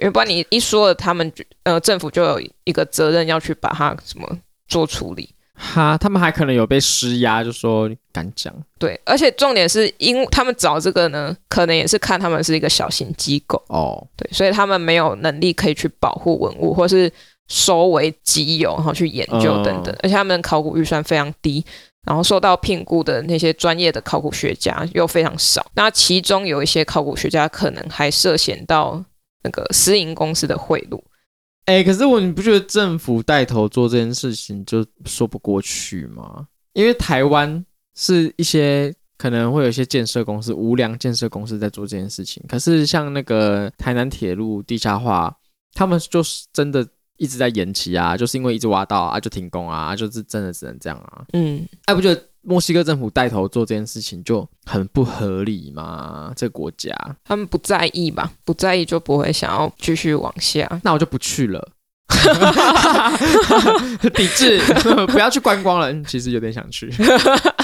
[0.00, 4.28] 因为不然你一说了，他们呃政府就有一个责任要去把它什么
[4.66, 5.30] 做处理。
[5.54, 8.50] 哈，他们还可能有被施压，就说敢讲。
[8.78, 17.12] 对，而且重点是因为他们找这个呢，可能也是看他们是一个小型机构哦，对，所以他们没有能力可以去保护文物，或是
[17.48, 21.62] 收为己有，然后去研究等等，哦、而且他们考古预算非常低。
[22.06, 29.04] 然后受到聘雇的那些专业的考古学家又非常少，那其中有一些考古学家可能还涉嫌到
[29.42, 30.98] 那个私营公司的贿赂。
[31.66, 36.46] 哎，可是我你不觉得政府带头做这件事情就说不过去吗？
[36.72, 45.36] 因为台湾是一些可能会有一些建设公司、无良建设公司在做这件事情，可是像那个台南铁路地下化，
[45.74, 46.88] 他们就是真的。
[47.20, 51.22] 一直在延期啊，就是因为一直挖到啊，就停工啊，就是真的只能这样啊。
[51.34, 56.32] 嗯，哎，不觉得墨西哥政府带头做这件事情就很不合理吗？
[56.34, 56.90] 这个国家
[57.22, 58.32] 他们不在意吧？
[58.42, 60.80] 不在意就不会想要继续往下。
[60.82, 61.72] 那我就不去了，
[64.14, 64.58] 抵制，
[65.12, 65.92] 不要去观光了。
[66.04, 66.90] 其实有点想去。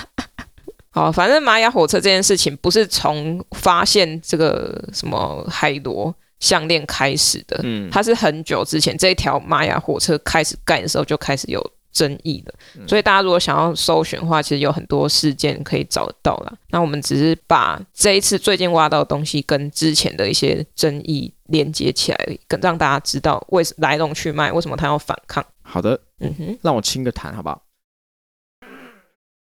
[0.92, 6.14] 好，反正玛雅火车这件事情不是从发现这个什么海螺。
[6.40, 11.60] 项链开始的，嗯，它是很久之前这一条玛雅火车开始盖的时候就开始有
[11.92, 16.52] 争议的，嗯、所以大家如果想要搜寻的话，其实有很多事件可以找得到啦。
[16.68, 25.44] 那我们只是把这一次最近挖到的东西跟之前的一些争议连接起来，跟让大家知道为来龙去脉，为什么他要反抗。
[25.62, 27.62] 好的，嗯哼，让我清个痰好不好？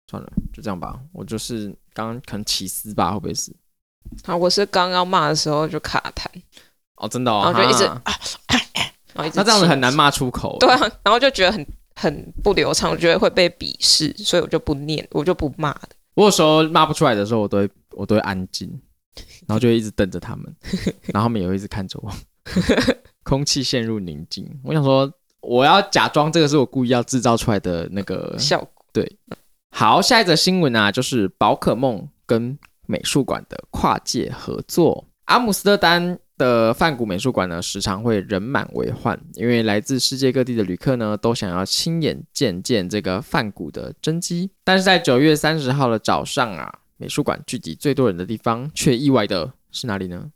[0.08, 1.00] 算了，就这样吧。
[1.12, 3.52] 我就是刚刚可能起司吧，会不会是？
[4.22, 6.26] 好，我是刚刚骂的时候就卡痰。
[7.04, 10.56] 哦，真的哦，然后就一直，啊啊、那这样子很难骂出口。
[10.58, 11.64] 对啊，然后就觉得很
[11.94, 15.90] 很不流畅，我觉得会被鄙视，所以我就不念，我就不骂的。
[16.14, 18.68] 我有时候骂不出来的时候，我都会我都会安静，
[19.46, 20.44] 然后就一直瞪着他们，
[21.12, 22.10] 然后他们也会一直看着我，
[23.22, 24.48] 空气陷入宁静。
[24.64, 25.12] 我想说，
[25.42, 28.86] 我要假装这个是我故意要制造出来的那个效果。
[28.92, 29.18] 对，
[29.70, 36.18] 好，下一则新闻啊，就是宝可梦跟美术馆的跨界合作，阿姆斯特丹。
[36.36, 44.50] 的泛谷美术馆呢，时常会人满为患，因为来自世界各地的旅客呢，都想要亲眼见见这个泛谷的真迹。
[44.64, 50.30] 但是在九月三十号的早上啊，美术馆聚集最多人的地方，却意外的是哪里呢？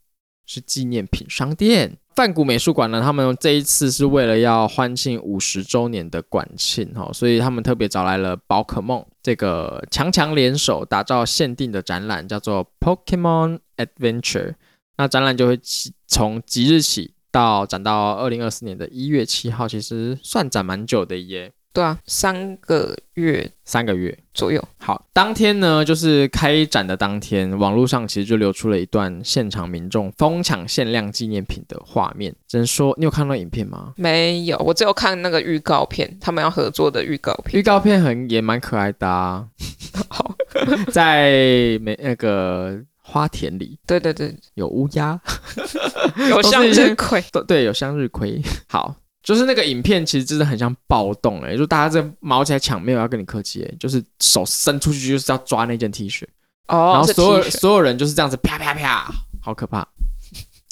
[0.47, 1.99] 是纪念品商店。
[2.17, 14.55] 泛谷美术馆呢，他们这一次是为了要欢庆五十周年的馆庆哈，所以他们特别找来了宝可梦这个强强联手，打造限定的展览，叫做 Pokémon Adventure。
[14.99, 21.53] 那展览就会起从即日起到展到二零二四年的一月七号，其实算展蛮久的耶。
[21.73, 24.61] 对啊，三个月，三个月左右。
[24.79, 32.35] 好，当天呢，就是开展的当天，网络上其实就流出了一段现场民众疯抢限量纪念品的画面。
[32.49, 33.93] 只能说，你有看到影片吗？
[33.97, 37.61] 没有，我只有看那个预告片，他们要合作的预告片。
[37.61, 39.47] 预告片很也蛮可爱的啊。
[40.09, 40.35] 好，
[40.91, 42.83] 在没那个。
[43.11, 45.18] 花田里，对对对，有乌鸦，
[46.29, 48.38] 有向日葵，对，有向日葵。
[48.68, 56.25] 好，就是那个影片，其实真的很像暴动哎，就大家在毛起来抢，没有要跟你客气哎，就是手伸出去就是要抓那件 T 恤
[56.66, 59.88] 哦，然后所有所有人就是这样子啪啪啪，好可怕，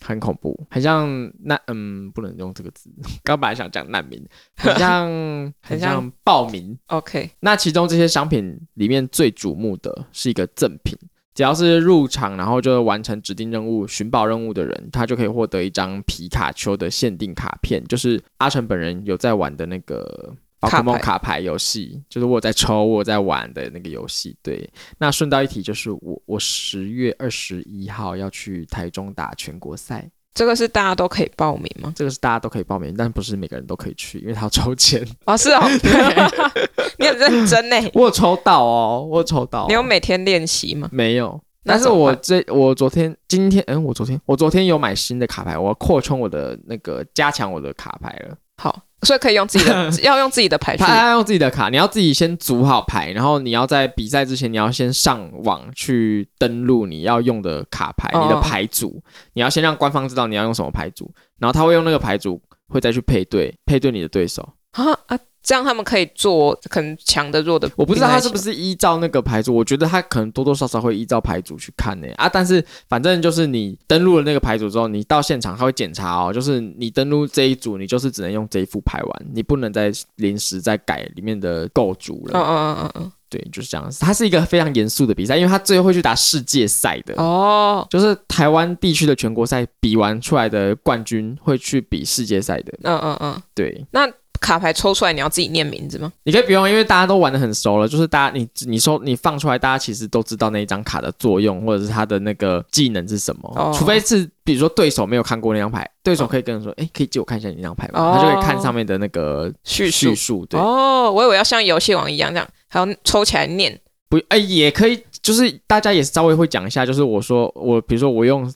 [0.04, 1.08] 很恐怖，很像
[1.42, 2.90] 难嗯，不能用这个字，
[3.24, 4.22] 刚本来想讲难民，
[4.58, 5.08] 很像
[5.62, 6.78] 很像暴民。
[6.88, 10.94] OK，那其中这些商品里面最瞩目的是一个赠品。
[11.36, 24.34] 只要是入场然后就完成指定任务、寻宝任务的人，他就可以获得一张皮卡丘的限定卡片，就是阿成本人有在玩的那个宝可梦卡牌游戏，就是我在抽、我在玩的那个游戏。
[24.42, 30.10] 对，那顺道一提，就是我我十月二十一号要去台中打全国赛。
[30.36, 31.92] 这个是大家都可以报名吗？
[31.96, 35.02] 这个是大家都可以报名，但不是每个人都可以去，因为他要抽签。
[35.24, 35.62] 哦，是哦，
[36.98, 37.76] 你很认真呢。
[37.94, 39.66] 我有抽到哦，我有抽到。
[39.66, 40.88] 你有每天练习吗？
[40.92, 48.36] 没有，但是我这我昨天、今天，嗯，我昨天我昨天有买新的卡牌，我要扩充我的那个加强我的卡牌了。
[48.58, 48.82] 好。
[49.02, 50.76] 所以可以用自己的， 要用自己的牌。
[50.76, 59.02] 他要用自己的卡，你要自己先组好牌，然后你要在比赛之前，你要先上网去登录你要用的卡牌，你的牌组，
[59.34, 64.48] 你要先让官方知道你要用什么牌组，然后他会用那个牌组，会再去配对，配对你的对手。
[64.72, 65.18] 啊啊！
[65.46, 72.12] 这样他们可以做可能强的弱的，我不知道他是不是依照那个牌组，我觉得他可能多多少少会依照牌组去看呢、欸。
[72.14, 72.28] 啊。
[72.28, 82.36] 但是反正就是你登录了那个牌组之后，你到现场他会检查哦，就是你登录这一组，你就是只能用这一副牌玩，你不能再临时再改里面的构筑了。
[82.36, 84.00] 嗯嗯嗯嗯嗯，对，就是这样子。
[84.04, 92.76] 它是一个非常严肃的比赛，因为他最后会去打世界赛的哦，就是台湾地区的全国赛比完出来的冠军会去比世界赛的。
[92.82, 94.10] 嗯嗯嗯，对，那。
[94.40, 96.12] 卡牌抽出来，你要自己念名字吗？
[96.24, 97.86] 你可以不用，因为大家都玩得很熟了。
[97.88, 103.52] 就是大家，你你说你放出来，大家其实都知道那一张卡的作用，或者是它的那个技能是什么。
[103.56, 110.44] 哦、除非是比如说对手没有看过那张牌，对手可以跟你说：“哎、哦，可以借我看一下你那张牌吗？”他、哦、就可以看上面的那个叙叙述。
[110.46, 113.78] 对哦，我以为要像游戏王一样这样，还要抽起来念。
[114.08, 118.52] 不，哎，也可以，就是大家也稍微会讲一下，就是我说我，比如说我用。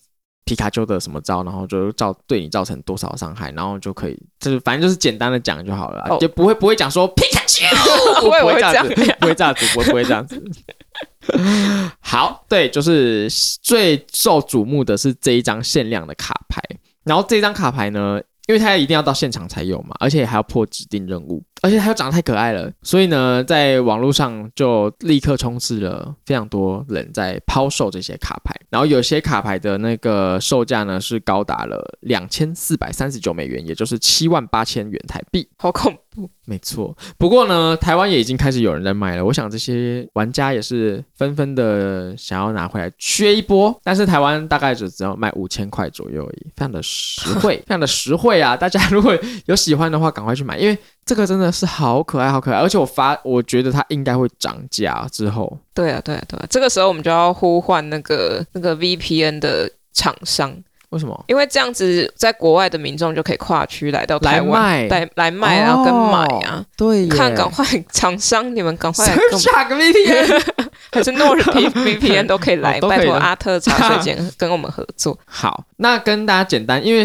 [0.51, 7.65] 皮卡丘的什么招，然后就造对你造成多少伤害，然后就可以，就是反正就是简单的讲就好了，就不会 不会讲说皮卡丘，
[8.21, 10.43] 不会不会这样子，不会这样子，不会不会这样子。
[12.01, 13.29] 好，对，就是
[13.63, 16.61] 最受瞩目的是这一张限量的卡牌，
[17.05, 21.41] 然后这张卡牌呢，因为它一定要到现场才有嘛，而且还要破指定任务。
[21.63, 36.31] 而且它又长得太可爱了，所以呢，在网络上就立刻充斥了非常多人在抛售这些卡牌，然后有些卡牌的那个售价呢是高达了两千四百三十九美元，也就是七万八千元台币，好恐怖。
[36.45, 48.57] 没错，不过呢，台湾也已经开始有人在卖了，我想这些玩家也是纷纷的想要拿回来缺一波，但是台湾大概只只要卖五千块左右而已，非常的实惠， 非常的实惠啊！
[48.57, 50.77] 大家如果有喜欢的话，赶快去买，因为。
[51.07, 55.59] 这个真的是好可爱，好可爱，而且我发，我觉得它应该会涨价之后。
[55.81, 60.55] 对啊，对啊，对啊，这个时候我们就要呼唤那个那个 VPN 的厂商。
[60.91, 61.25] 为什么？
[61.29, 66.65] 因为这样子，在国外的民众就可以跨区来到台湾来卖，来来卖啊，跟买啊。
[66.77, 69.07] 对，看，赶快厂商，你们 赶快
[69.39, 70.43] 下个 VPN，
[70.93, 75.19] 还是 Nord VPN 都可以来，拜托阿特茶水间跟我们合作。
[75.27, 77.05] 好，那跟大家简单，因为。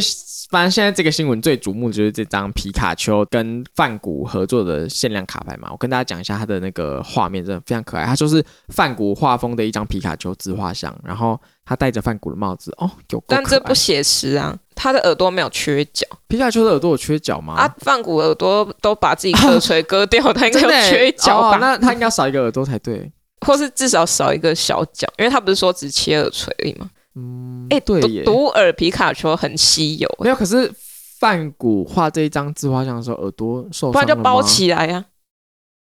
[0.51, 8.05] 反正现在这个新闻最瞩目的就是这张皮卡丘跟范谷合作的限量卡牌嘛，我跟大家讲一下它的那个画面，真的非常可爱。
[8.05, 13.23] 它就是范谷画风的一张皮卡丘自画像，然后他戴着梵谷的帽子哦，有。
[13.27, 16.05] 但这不写实啊，他的耳朵没有缺角。
[16.27, 17.55] 皮卡丘的耳朵有缺角吗？
[17.55, 21.57] 啊，梵谷耳朵都把自己耳垂割掉，他应该有缺角吧？
[21.57, 23.11] 哦，那他应该少一个耳朵才对，
[23.45, 26.89] 或是至少少一个小角，因为他不是说只切耳垂而已吗？
[27.15, 30.17] 嗯，哎、欸，对耶，独耳皮卡丘很稀有。
[30.19, 30.71] 没有，可是
[31.19, 33.93] 梵谷画这一张自画像的时候，耳朵受伤了？
[33.93, 35.05] 不然就包起来呀、啊。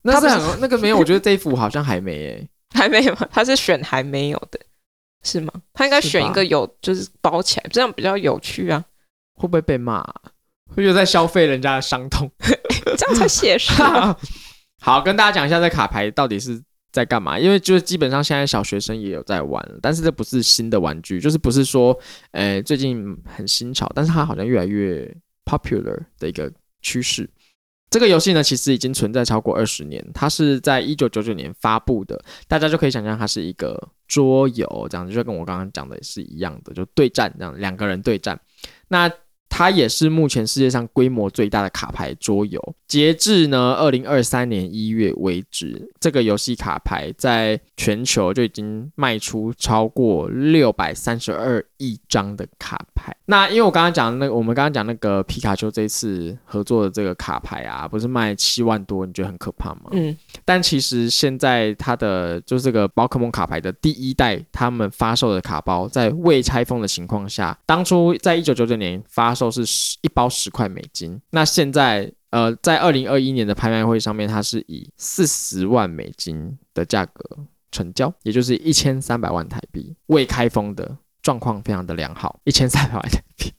[0.03, 4.61] 那是很那个没有，我觉得这一幅好像还没诶， 还没有，他是选还没有的，
[5.25, 5.53] 是吗？
[5.73, 8.85] 他应该选一个有，就是包起来，这样比较有趣啊。
[9.35, 10.01] 会不会被骂？
[10.69, 12.31] 会不会在消费人家的伤痛？
[12.97, 13.73] 这样才写实。
[14.81, 16.63] 好，跟大家讲一下这卡牌到底是。
[16.95, 17.37] 在干嘛？
[17.37, 21.99] 因为就是基本上现在小学生也有在玩，但是这不是新的玩具，就是不是说，
[22.31, 25.05] 呃，最近很新潮，但是它好像越来越
[25.45, 26.49] popular 的一个
[26.83, 27.29] 趋势。
[27.91, 38.39] 这个游戏呢，其实已经存在超过二十年，它是在一九九九年发布的，大家就可以想象它是一个桌游，这样子就跟我刚刚讲的是一样的，就对战这样，两个人对战。
[38.89, 39.09] 那
[39.57, 42.61] 它也是目前世界上规模最大的卡牌桌游。
[42.89, 53.17] 截至呢，二零二三年一月为止，这个游戏卡牌在全球就已经卖出超过六百三十二亿张的卡牌。
[53.27, 59.83] 那因为我刚刚讲那个，我们刚刚讲那个皮卡丘这次合作的这个卡牌啊，不是卖七万多，你觉得很可怕吗？
[59.93, 60.17] 嗯。
[60.45, 69.44] 但其实现在它的就是这个宝可梦卡牌的第一代，他们发售的卡包，在未拆封的情况下，当初在一九九九年发售。
[69.45, 77.39] 都是十一包十块美金，那现在呃，在二零二一年的拍卖会上面，它是以四十万美金的价格
[77.71, 83.53] 成交，也就是一千三百万台币，未开封的状况非常的良好，一千三百万台币。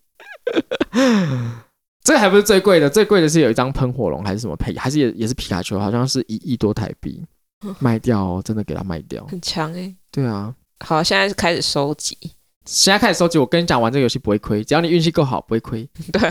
[2.03, 7.23] 这个还不是最贵的，最贵的是有一张喷火龙还是什么配，还是也也是皮卡丘，好像是一亿多台币，
[7.79, 9.95] 卖掉哦，真的给他卖掉，很强哎、欸。
[10.11, 12.17] 对啊，好，现在是开始收集。
[12.65, 15.87] 现在开始收集，我跟你讲，玩这个游戏不会亏，只要你运气够好，不会亏。
[16.11, 16.21] 对，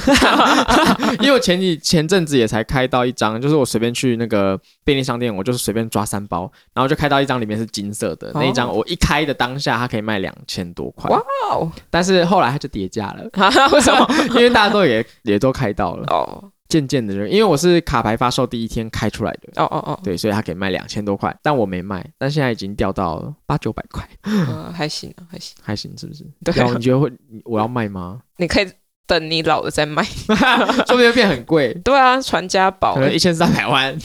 [1.23, 11.09] 因为我前几前阵子也才开到一张，就是我随便去那个便利商店，我就是随便抓三包，然后就开到一张，里面是金色的、哦、那一张，我一开的当下，它可以卖两千多块。
[11.11, 11.71] 哇哦！
[11.89, 13.25] 但是后来它就跌价了，
[13.73, 14.07] 为什么？
[14.35, 16.05] 因为大家都也也都开到了。
[16.09, 16.51] 哦。
[16.69, 26.25] 渐渐的，因为我是卡牌发售第一天开出来的，哦哦哦，对，所以他可以卖两千多块，但我没卖，但现在已经掉到八九百块，嗯，还行啊，还行，还行，是不是？
[26.45, 27.13] 对，你觉得会
[27.45, 28.21] 我要卖吗？
[28.39, 28.69] 你可以
[29.07, 30.03] 等你老了再卖，
[30.89, 31.75] 说不定会变很贵。
[31.85, 33.97] 对啊，传家宝，可能一千三百万。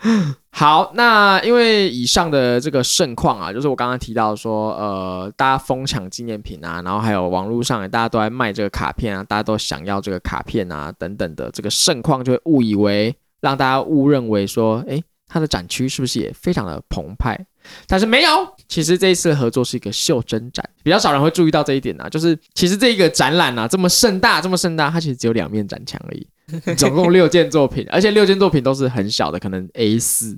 [0.50, 17.38] 好，那因为以上的这个盛况啊，就是我刚刚提到说，呃，大家疯抢纪念品啊，然后还有网络上大家都在卖这个卡片啊，大家都想要这个卡片啊，等等的这个盛况，就会误以为让大家误认为说，诶，它的展区是不是也非常的澎湃？
[17.86, 18.30] 但是没有，
[18.66, 26.26] 其实这一次的合作是一个袖珍展，比较少人会注意到这一点啊，就是其实这一个展览啊，这么盛大，这么盛大，它其实只有两面展墙而已。
[26.76, 30.36] 总共六件作品，而且六件作品都是很小的，可能 A 四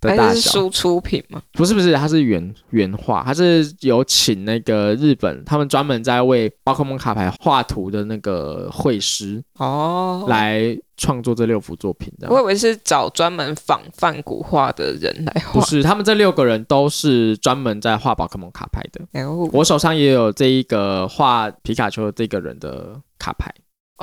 [0.00, 0.50] 的大小。
[0.50, 1.40] 输出品吗？
[1.52, 12.28] 不是不是，它是原原画，它是有请那个日本他们专门在为宝可梦卡牌画图的那个绘师哦来创作这六幅作品的。
[12.28, 19.22] 我以为是找专门仿梵谷画的人来画，不是，他们这六个人都是专门在画宝可梦卡牌的。
[19.24, 23.48] 哦，我手上也有这一个画皮卡丘的这个人的卡牌。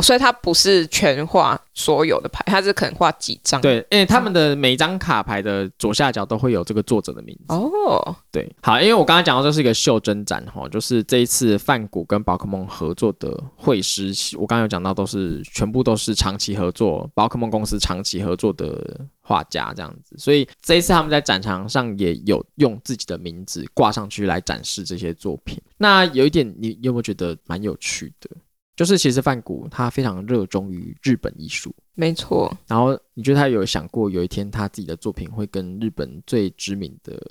[0.02, 3.60] 所以它不是全画所有的牌，它是可能画几张。
[3.62, 7.54] 对，因为他们的每张卡牌的左下角都会有这个作者的名字。
[7.54, 25.60] 哦，对，好，因为我刚刚讲到这是一个袖珍展哈，就是这一次梵谷跟宝可梦合作的绘师，我刚刚有讲到都是全部都是长期合作，宝可梦公司长期合作的画家这样子，所以这一次他们在展场上也有用自己的名字挂上去来展示这些作品。
[25.78, 28.30] 那有一点，你有没有觉得蛮有趣的？
[28.80, 32.50] 就是其实范谷他非常热衷于日本艺术，没错。
[32.66, 37.22] 然后你觉得他有想过有一天他自己的作品会跟日本最知名的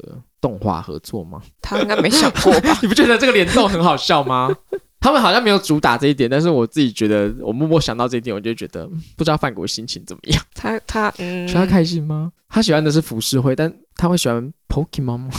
[0.43, 1.41] 动画合作吗？
[1.63, 2.79] 他应该没想过吧？
[2.83, 4.55] 你不觉得这个联动很好笑吗？
[5.01, 8.87] 他们好像没有主打这一点，但是我自己觉得，我默默想到这一点，我就觉得
[9.17, 10.43] 不知道范谷心情怎么样。
[10.55, 12.31] 他他嗯，他开心吗？
[12.51, 15.31] 他喜欢的是浮世绘，但他会喜欢 Pokemon 吗？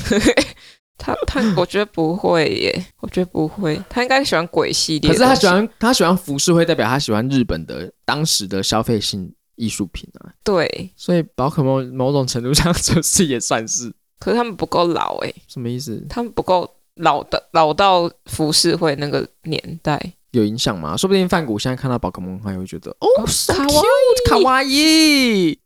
[1.00, 5.10] 他他，我觉得不会耶，我觉得不会，他应该喜欢鬼系列。
[5.10, 10.30] 可是他喜欢他喜欢浮世绘，代表他喜欢日本的当时的消费性艺术品啊。
[10.44, 13.92] 对，所以宝可梦某种程度上 就是也算是。
[14.20, 16.06] 可是他们不够老哎，什么意思？
[16.10, 19.98] 他们不够老的老到浮世绘那个年代，
[20.32, 20.98] 有影响吗？
[20.98, 23.08] 说不定范谷现在看到宝可梦，他也会觉得哦，
[23.48, 25.58] 卡哇伊，卡哇伊，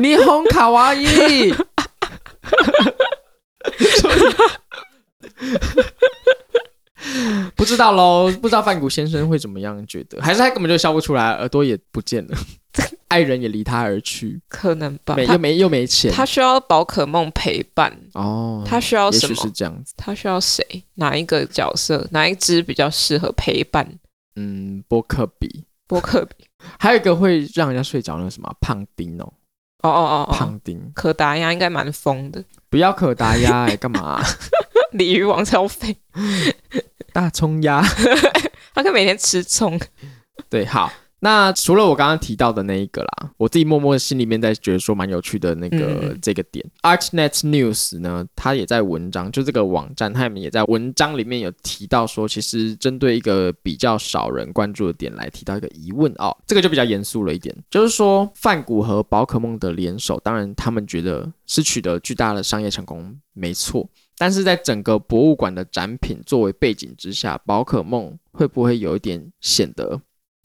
[0.00, 1.54] 霓虹卡哇伊。
[7.56, 12.36] 不知道喽，不知道范谷先生会怎么样觉得，还是他根本就笑不出来，耳朵也不见了，
[13.08, 15.16] 爱人也离他而去，可能吧？
[15.16, 19.34] 没又没又没钱，他需要宝可梦陪伴哦，他需要什么？
[19.34, 20.64] 是这样子，他需要谁？
[20.94, 22.06] 哪一个角色？
[22.12, 23.98] 哪一只比较适合陪伴？
[24.36, 26.46] 嗯，波克比，波克比，
[26.78, 29.30] 还有一个会让人家睡着那个什么胖丁哦，
[29.82, 34.24] 哦哦哦，胖丁，可达鸭应该蛮疯的，不要可达鸭 哎，干嘛、啊？
[34.92, 35.96] 鲤鱼王超肥，
[37.12, 37.82] 大葱鸭，
[38.74, 39.78] 他可以每天吃葱。
[40.48, 40.92] 对，好。
[41.24, 63.88] 那除了我刚刚提到的那一个啦，我自己默默心里面在觉得说蛮有趣的那个、嗯、这个点，ArtNet News 呢，它也在文章，就这个网站，他们也在文章里面有提到说，其实针对一个比较少人关注的点来提到一个疑问哦，这个就比较严肃了一点，就是说梵谷和宝可梦的联手，当然他们觉得是取得巨大的商业成功，没错。
[64.18, 70.00] 但是在整个博物馆的展品作为背景之下，宝可梦会不会有一点显得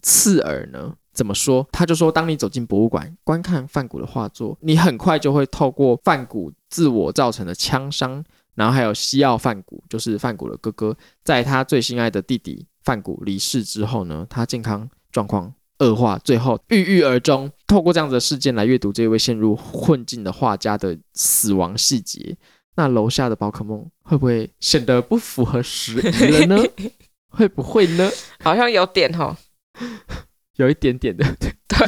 [0.07, 0.95] 刺耳呢？
[1.11, 1.67] 怎么说？
[1.69, 8.23] 他就说，当你走进博物馆观看范谷的画作，你很快就会透过范谷自我造成的枪伤，
[8.55, 10.95] 然后还有西奥范谷，就是范谷的哥哥，
[11.25, 17.51] 在他最心爱的弟弟范谷离世之后呢，他健康状况恶化，最后郁郁而终。
[17.65, 22.37] 透过这样子的事件来阅读这位陷入困境的画家的死亡细节。
[22.75, 26.63] 那楼下的宝可梦会不会显得不符合时宜了呢？
[27.29, 28.09] 会不会呢？
[28.39, 29.35] 好像有点哈，
[30.57, 31.25] 有一点点的。
[31.39, 31.87] 对，对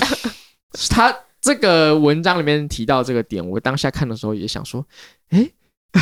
[0.90, 4.86] 他这个文章里面提到这个点，我当下看的时候也想说，
[5.30, 5.54] 诶，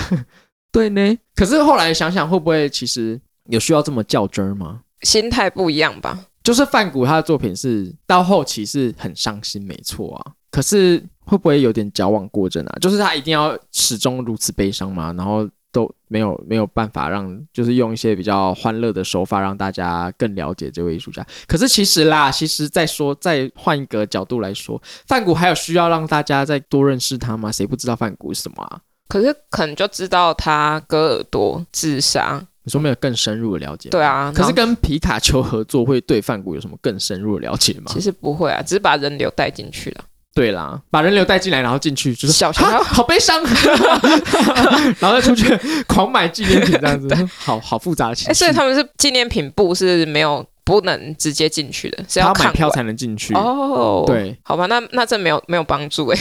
[0.72, 1.18] 对呢。
[1.36, 4.82] 可是后来想想，会不会其实有需要这么较真儿吗？
[5.02, 6.26] 心态不一样吧。
[6.44, 10.34] 就是梵谷他的作品是到后期是很伤心，没错啊。
[10.50, 12.78] 可是会不会有点矫枉过正啊？
[12.80, 15.14] 就是他一定要始终如此悲伤吗？
[15.18, 15.48] 然后
[15.78, 21.24] 都没有没有办法让，就是用一些比较欢乐的手法让大家更了解这位艺术家。
[21.48, 27.52] 可是其实啦，其实再说再换一个角度来说，梵谷还有需要让大家再多认识他吗？
[27.52, 28.82] 谁不知道梵谷是什么啊？
[29.08, 32.44] 可是可能就知道他割耳朵自杀。
[32.64, 33.90] 你说没有更深入的了解？
[33.90, 37.92] 对啊，可是跟皮卡丘合作会对梵谷有什么更深入的了解吗？
[37.94, 40.04] 其实不会啊，只是把人流带进去了。
[40.38, 43.42] 对啦，把人流带进来，然后进去就是小熊好悲伤，
[45.02, 45.58] 然后再出去
[45.88, 48.30] 狂买纪念品这样子，好好复杂的情绪。
[48.30, 54.04] 哎，所以他们是纪念品部是没有不能直接进去的，是要买票才能进去哦。
[54.06, 56.20] 对，好吧，那那这没有没有帮助哎。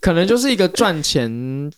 [0.00, 1.28] 可能就是一个赚钱，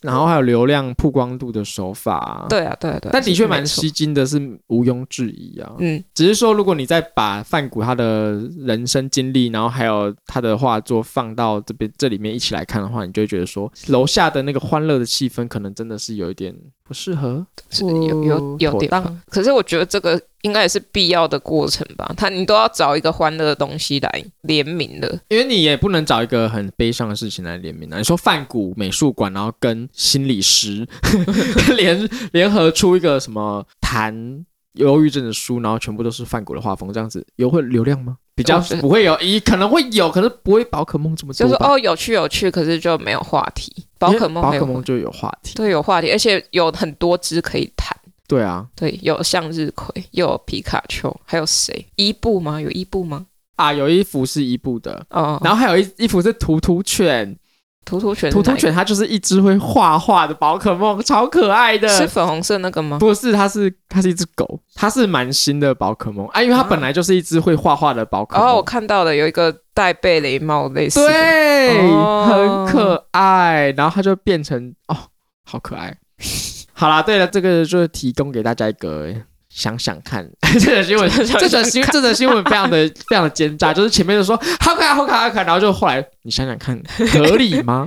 [0.02, 2.46] 然后还有流量曝光度的手法。
[2.48, 3.10] 对啊，对啊，对啊。
[3.12, 5.72] 但的确蛮吸睛的，是毋庸置疑啊。
[5.78, 16.54] 嗯，只是说，如果你再把范谷他的人生经历，然后还有他的画作放到这边这里面一起来看的话，你就会觉得说，楼下的那个欢乐的气氛，可能真的是有一点
[16.84, 18.90] 不适合，是有有有点。
[19.30, 20.20] 可是我觉得这个。
[20.42, 27.98] 应该也是必要的过程吧，他你都要找一个欢乐的东西来联名的，因为你也不能找一个很悲伤的事情来联名啊。
[27.98, 30.86] 你说梵谷美术馆，然后跟心理师
[31.76, 38.16] 联联合出一个什么谈忧郁症的书，然后全部都是梵谷的画风，这样子有会流量吗？
[38.34, 41.46] 比较不会有，一可能会有，可是不会宝可梦这么多。
[41.46, 43.70] 就是哦，有趣有趣，可是就没有话题。
[43.98, 47.94] 宝可梦宝可梦就有话题，对，有话题，而且有很多只可以谈。
[48.30, 51.84] 对啊，对，有向日葵，又有皮卡丘，还有谁？
[51.96, 52.60] 伊布吗？
[52.60, 53.26] 有伊布吗？
[53.56, 57.36] 啊，有一幅是伊布的哦，然后还有一一幅是图图犬，
[57.84, 63.00] 图图犬，图图犬，它就是一只会画画的宝可梦，超可爱的，是粉红色那个吗？
[63.00, 68.46] 不是，它是它是一只狗，它是蛮新的宝可梦啊，因为它本来就是一只会画画的宝可梦。
[68.46, 74.96] 哦，我看到了，有一个戴贝雷帽类似，对，哦、很可爱，然后它就变成哦，
[75.44, 75.98] 好可爱。
[76.80, 79.12] 好啦，对了，这个就是提供给大家一个
[79.50, 80.26] 想想看，
[80.58, 87.86] 这则新闻，这则新这则新闻非常的 非常的奸诈，就是前面就说好可爱好可爱好可爱，然后就后来你想想看，合理吗？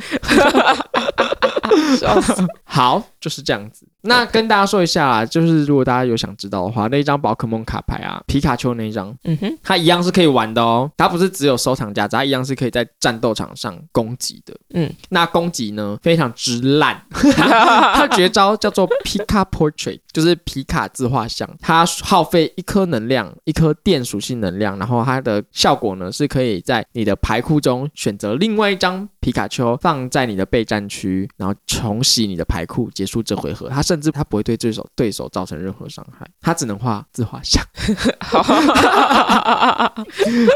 [2.64, 3.88] 好，就是这样子。
[4.05, 10.91] 那跟大家说一下啦，就是如果大家有想知道的话，那一张宝可梦卡牌啊，皮卡丘那一张，嗯哼，它一样是可以玩的哦。
[10.97, 14.53] 它不是只有收藏价值，它一样是可以在战斗场上攻击的。
[14.74, 21.49] 嗯，那攻击呢非常之烂， 它绝招叫做皮卡 Portrait，就是皮卡自画像。
[21.59, 33.68] 它耗费一颗能量，一颗电属性能量，然后它的效果呢是可以在你的牌库中选择另外一张皮卡丘放在你的备战区，然后重洗你的牌库，结束这回合。
[33.70, 37.64] 它甚至它不会对对手对手造成任何伤害，它只能画自画像。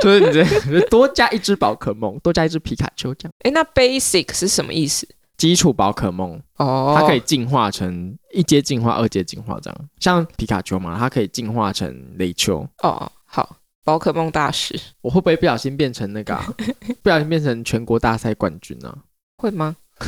[0.02, 0.46] 就是你这
[0.90, 3.34] 多加一只宝可梦，多加一只皮卡丘这样。
[3.40, 5.08] 哎，那 basic 是什么意思？
[5.38, 9.90] 基础宝可梦哦，它可以进化成一阶进化、二阶进化这样。
[10.00, 12.68] 像皮卡丘嘛，它可以进化成雷丘。
[12.82, 16.46] 哦，好，宝可梦大师，我会不会不小心变成那个、啊？
[17.04, 18.98] 不小心变成全国大赛冠军呢、啊？
[19.38, 19.76] 会吗？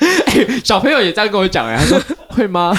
[0.00, 2.00] 欸、小朋友也这样跟我讲哎，他说
[2.30, 2.72] 会吗？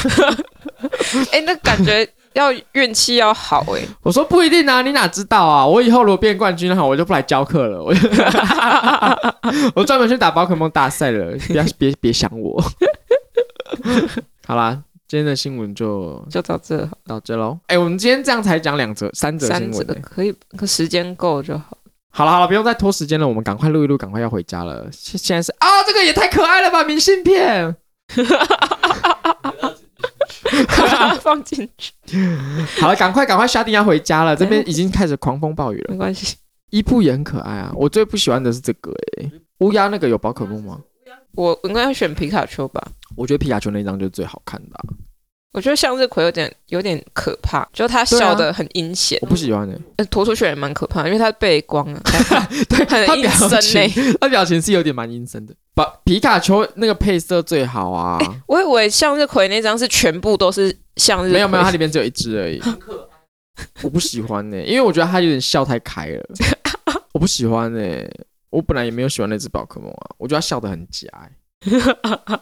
[1.31, 3.81] 哎、欸，那感觉要运气要好哎。
[4.03, 5.65] 我说不一定啊，你哪知道啊？
[5.65, 7.93] 我以后如果变冠军的话，我就不来教课了，我
[9.75, 12.63] 我专门去打宝可梦大赛了，不要别别想我。
[14.45, 17.57] 好啦，今天的新闻就就到这到这喽。
[17.67, 21.77] 哎、欸，我们今天这样才讲两则、三则新闻，可以，可时间够就好。
[22.13, 24.85] 好了好了，不用再拖时间了，我们赶快录一录，赶快要回家了。
[24.91, 27.73] 现现在是啊，这个也太可爱了吧，明信片，
[31.21, 31.91] 放进去。
[32.79, 35.87] 好了，赶快赶快下定要回家了，这边已经开始狂风暴雨了。
[35.91, 36.35] 没关系，
[36.69, 40.79] 伊布也很可爱啊，我最不喜欢的是这个哎、欸，乌鸦那个有宝可梦吗？
[41.33, 42.85] 我应该要选皮卡丘吧，
[43.15, 44.83] 我觉得皮卡丘那张就是最好看的、啊。
[45.53, 49.81] 我觉得向日葵有点有点可怕，就他笑得很阴险、啊，我不喜欢的、欸。
[49.97, 52.01] 呃，图图犬也蛮可怕，因为他背光啊，
[52.69, 55.53] 对，很阴森诶，他表情是有点蛮阴森的。
[55.73, 58.41] 把皮卡丘那个配色最好啊、欸！
[58.47, 62.61] 我以为向日葵那张是全部都是向日葵，没有没有，它里面只有一只而已。
[63.83, 66.23] 我不喜欢呢、欸，因为我觉得它有点笑太开了，
[67.13, 68.09] 我不喜欢呢、欸。
[68.49, 71.31] 我本来也没有喜欢那只宝可梦啊，我觉得它笑得很假、欸。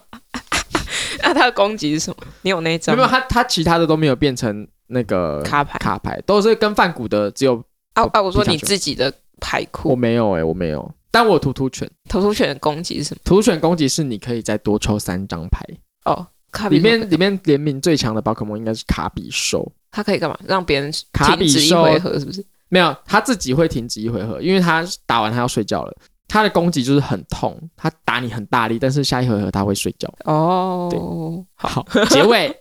[1.22, 2.16] 那它的攻击是什么？
[2.42, 2.96] 你有那张？
[2.96, 7.62] 没有，他他其他的都没有变成那个卡牌，卡牌都是跟范谷的，只有
[7.92, 8.20] 啊啊！
[8.20, 10.92] 我说你自己的牌库，我没有哎、欸，我没有。
[11.10, 13.20] 但我有图图犬，图图犬的攻击是什么？
[13.24, 15.64] 图图犬攻击是你可以再多抽三张牌。
[16.04, 19.70] 哦，卡比里面里面联名最强的宝可梦应该是卡比兽。
[19.90, 20.38] 它可以干嘛？
[20.46, 22.44] 让别人卡比兽一回合是不是？
[22.68, 25.96] 没有，他自己会停止一回合，因为他打完他要睡觉了。
[26.28, 30.08] 他的攻击就是很痛，他打你很大力，但是下一回合他会睡觉。
[30.26, 30.98] 哦，对，
[31.56, 32.56] 好，结尾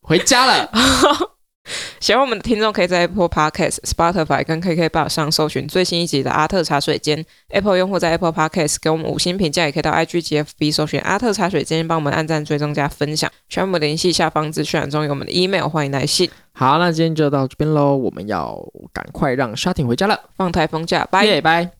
[0.00, 0.70] 回家了。
[2.00, 7.24] 喜欢我们的听众可以在 Apple Podcast、Spotify 跟 KKBOX 上搜寻最新一集的阿特茶水间。
[7.48, 13.30] Apple 用户在 Apple Podcast 给我们五星评价，也可以到 IG GFB 搜寻阿特茶水间，帮我们按赞、追踪、加分享。
[13.48, 16.30] 喜欢我们联系下方资讯栏中有我们的 email，欢迎来信。
[16.52, 18.56] 好，那今天就到这边喽，我们要
[18.92, 21.79] 赶快让沙婷回家了，放台风假，拜拜。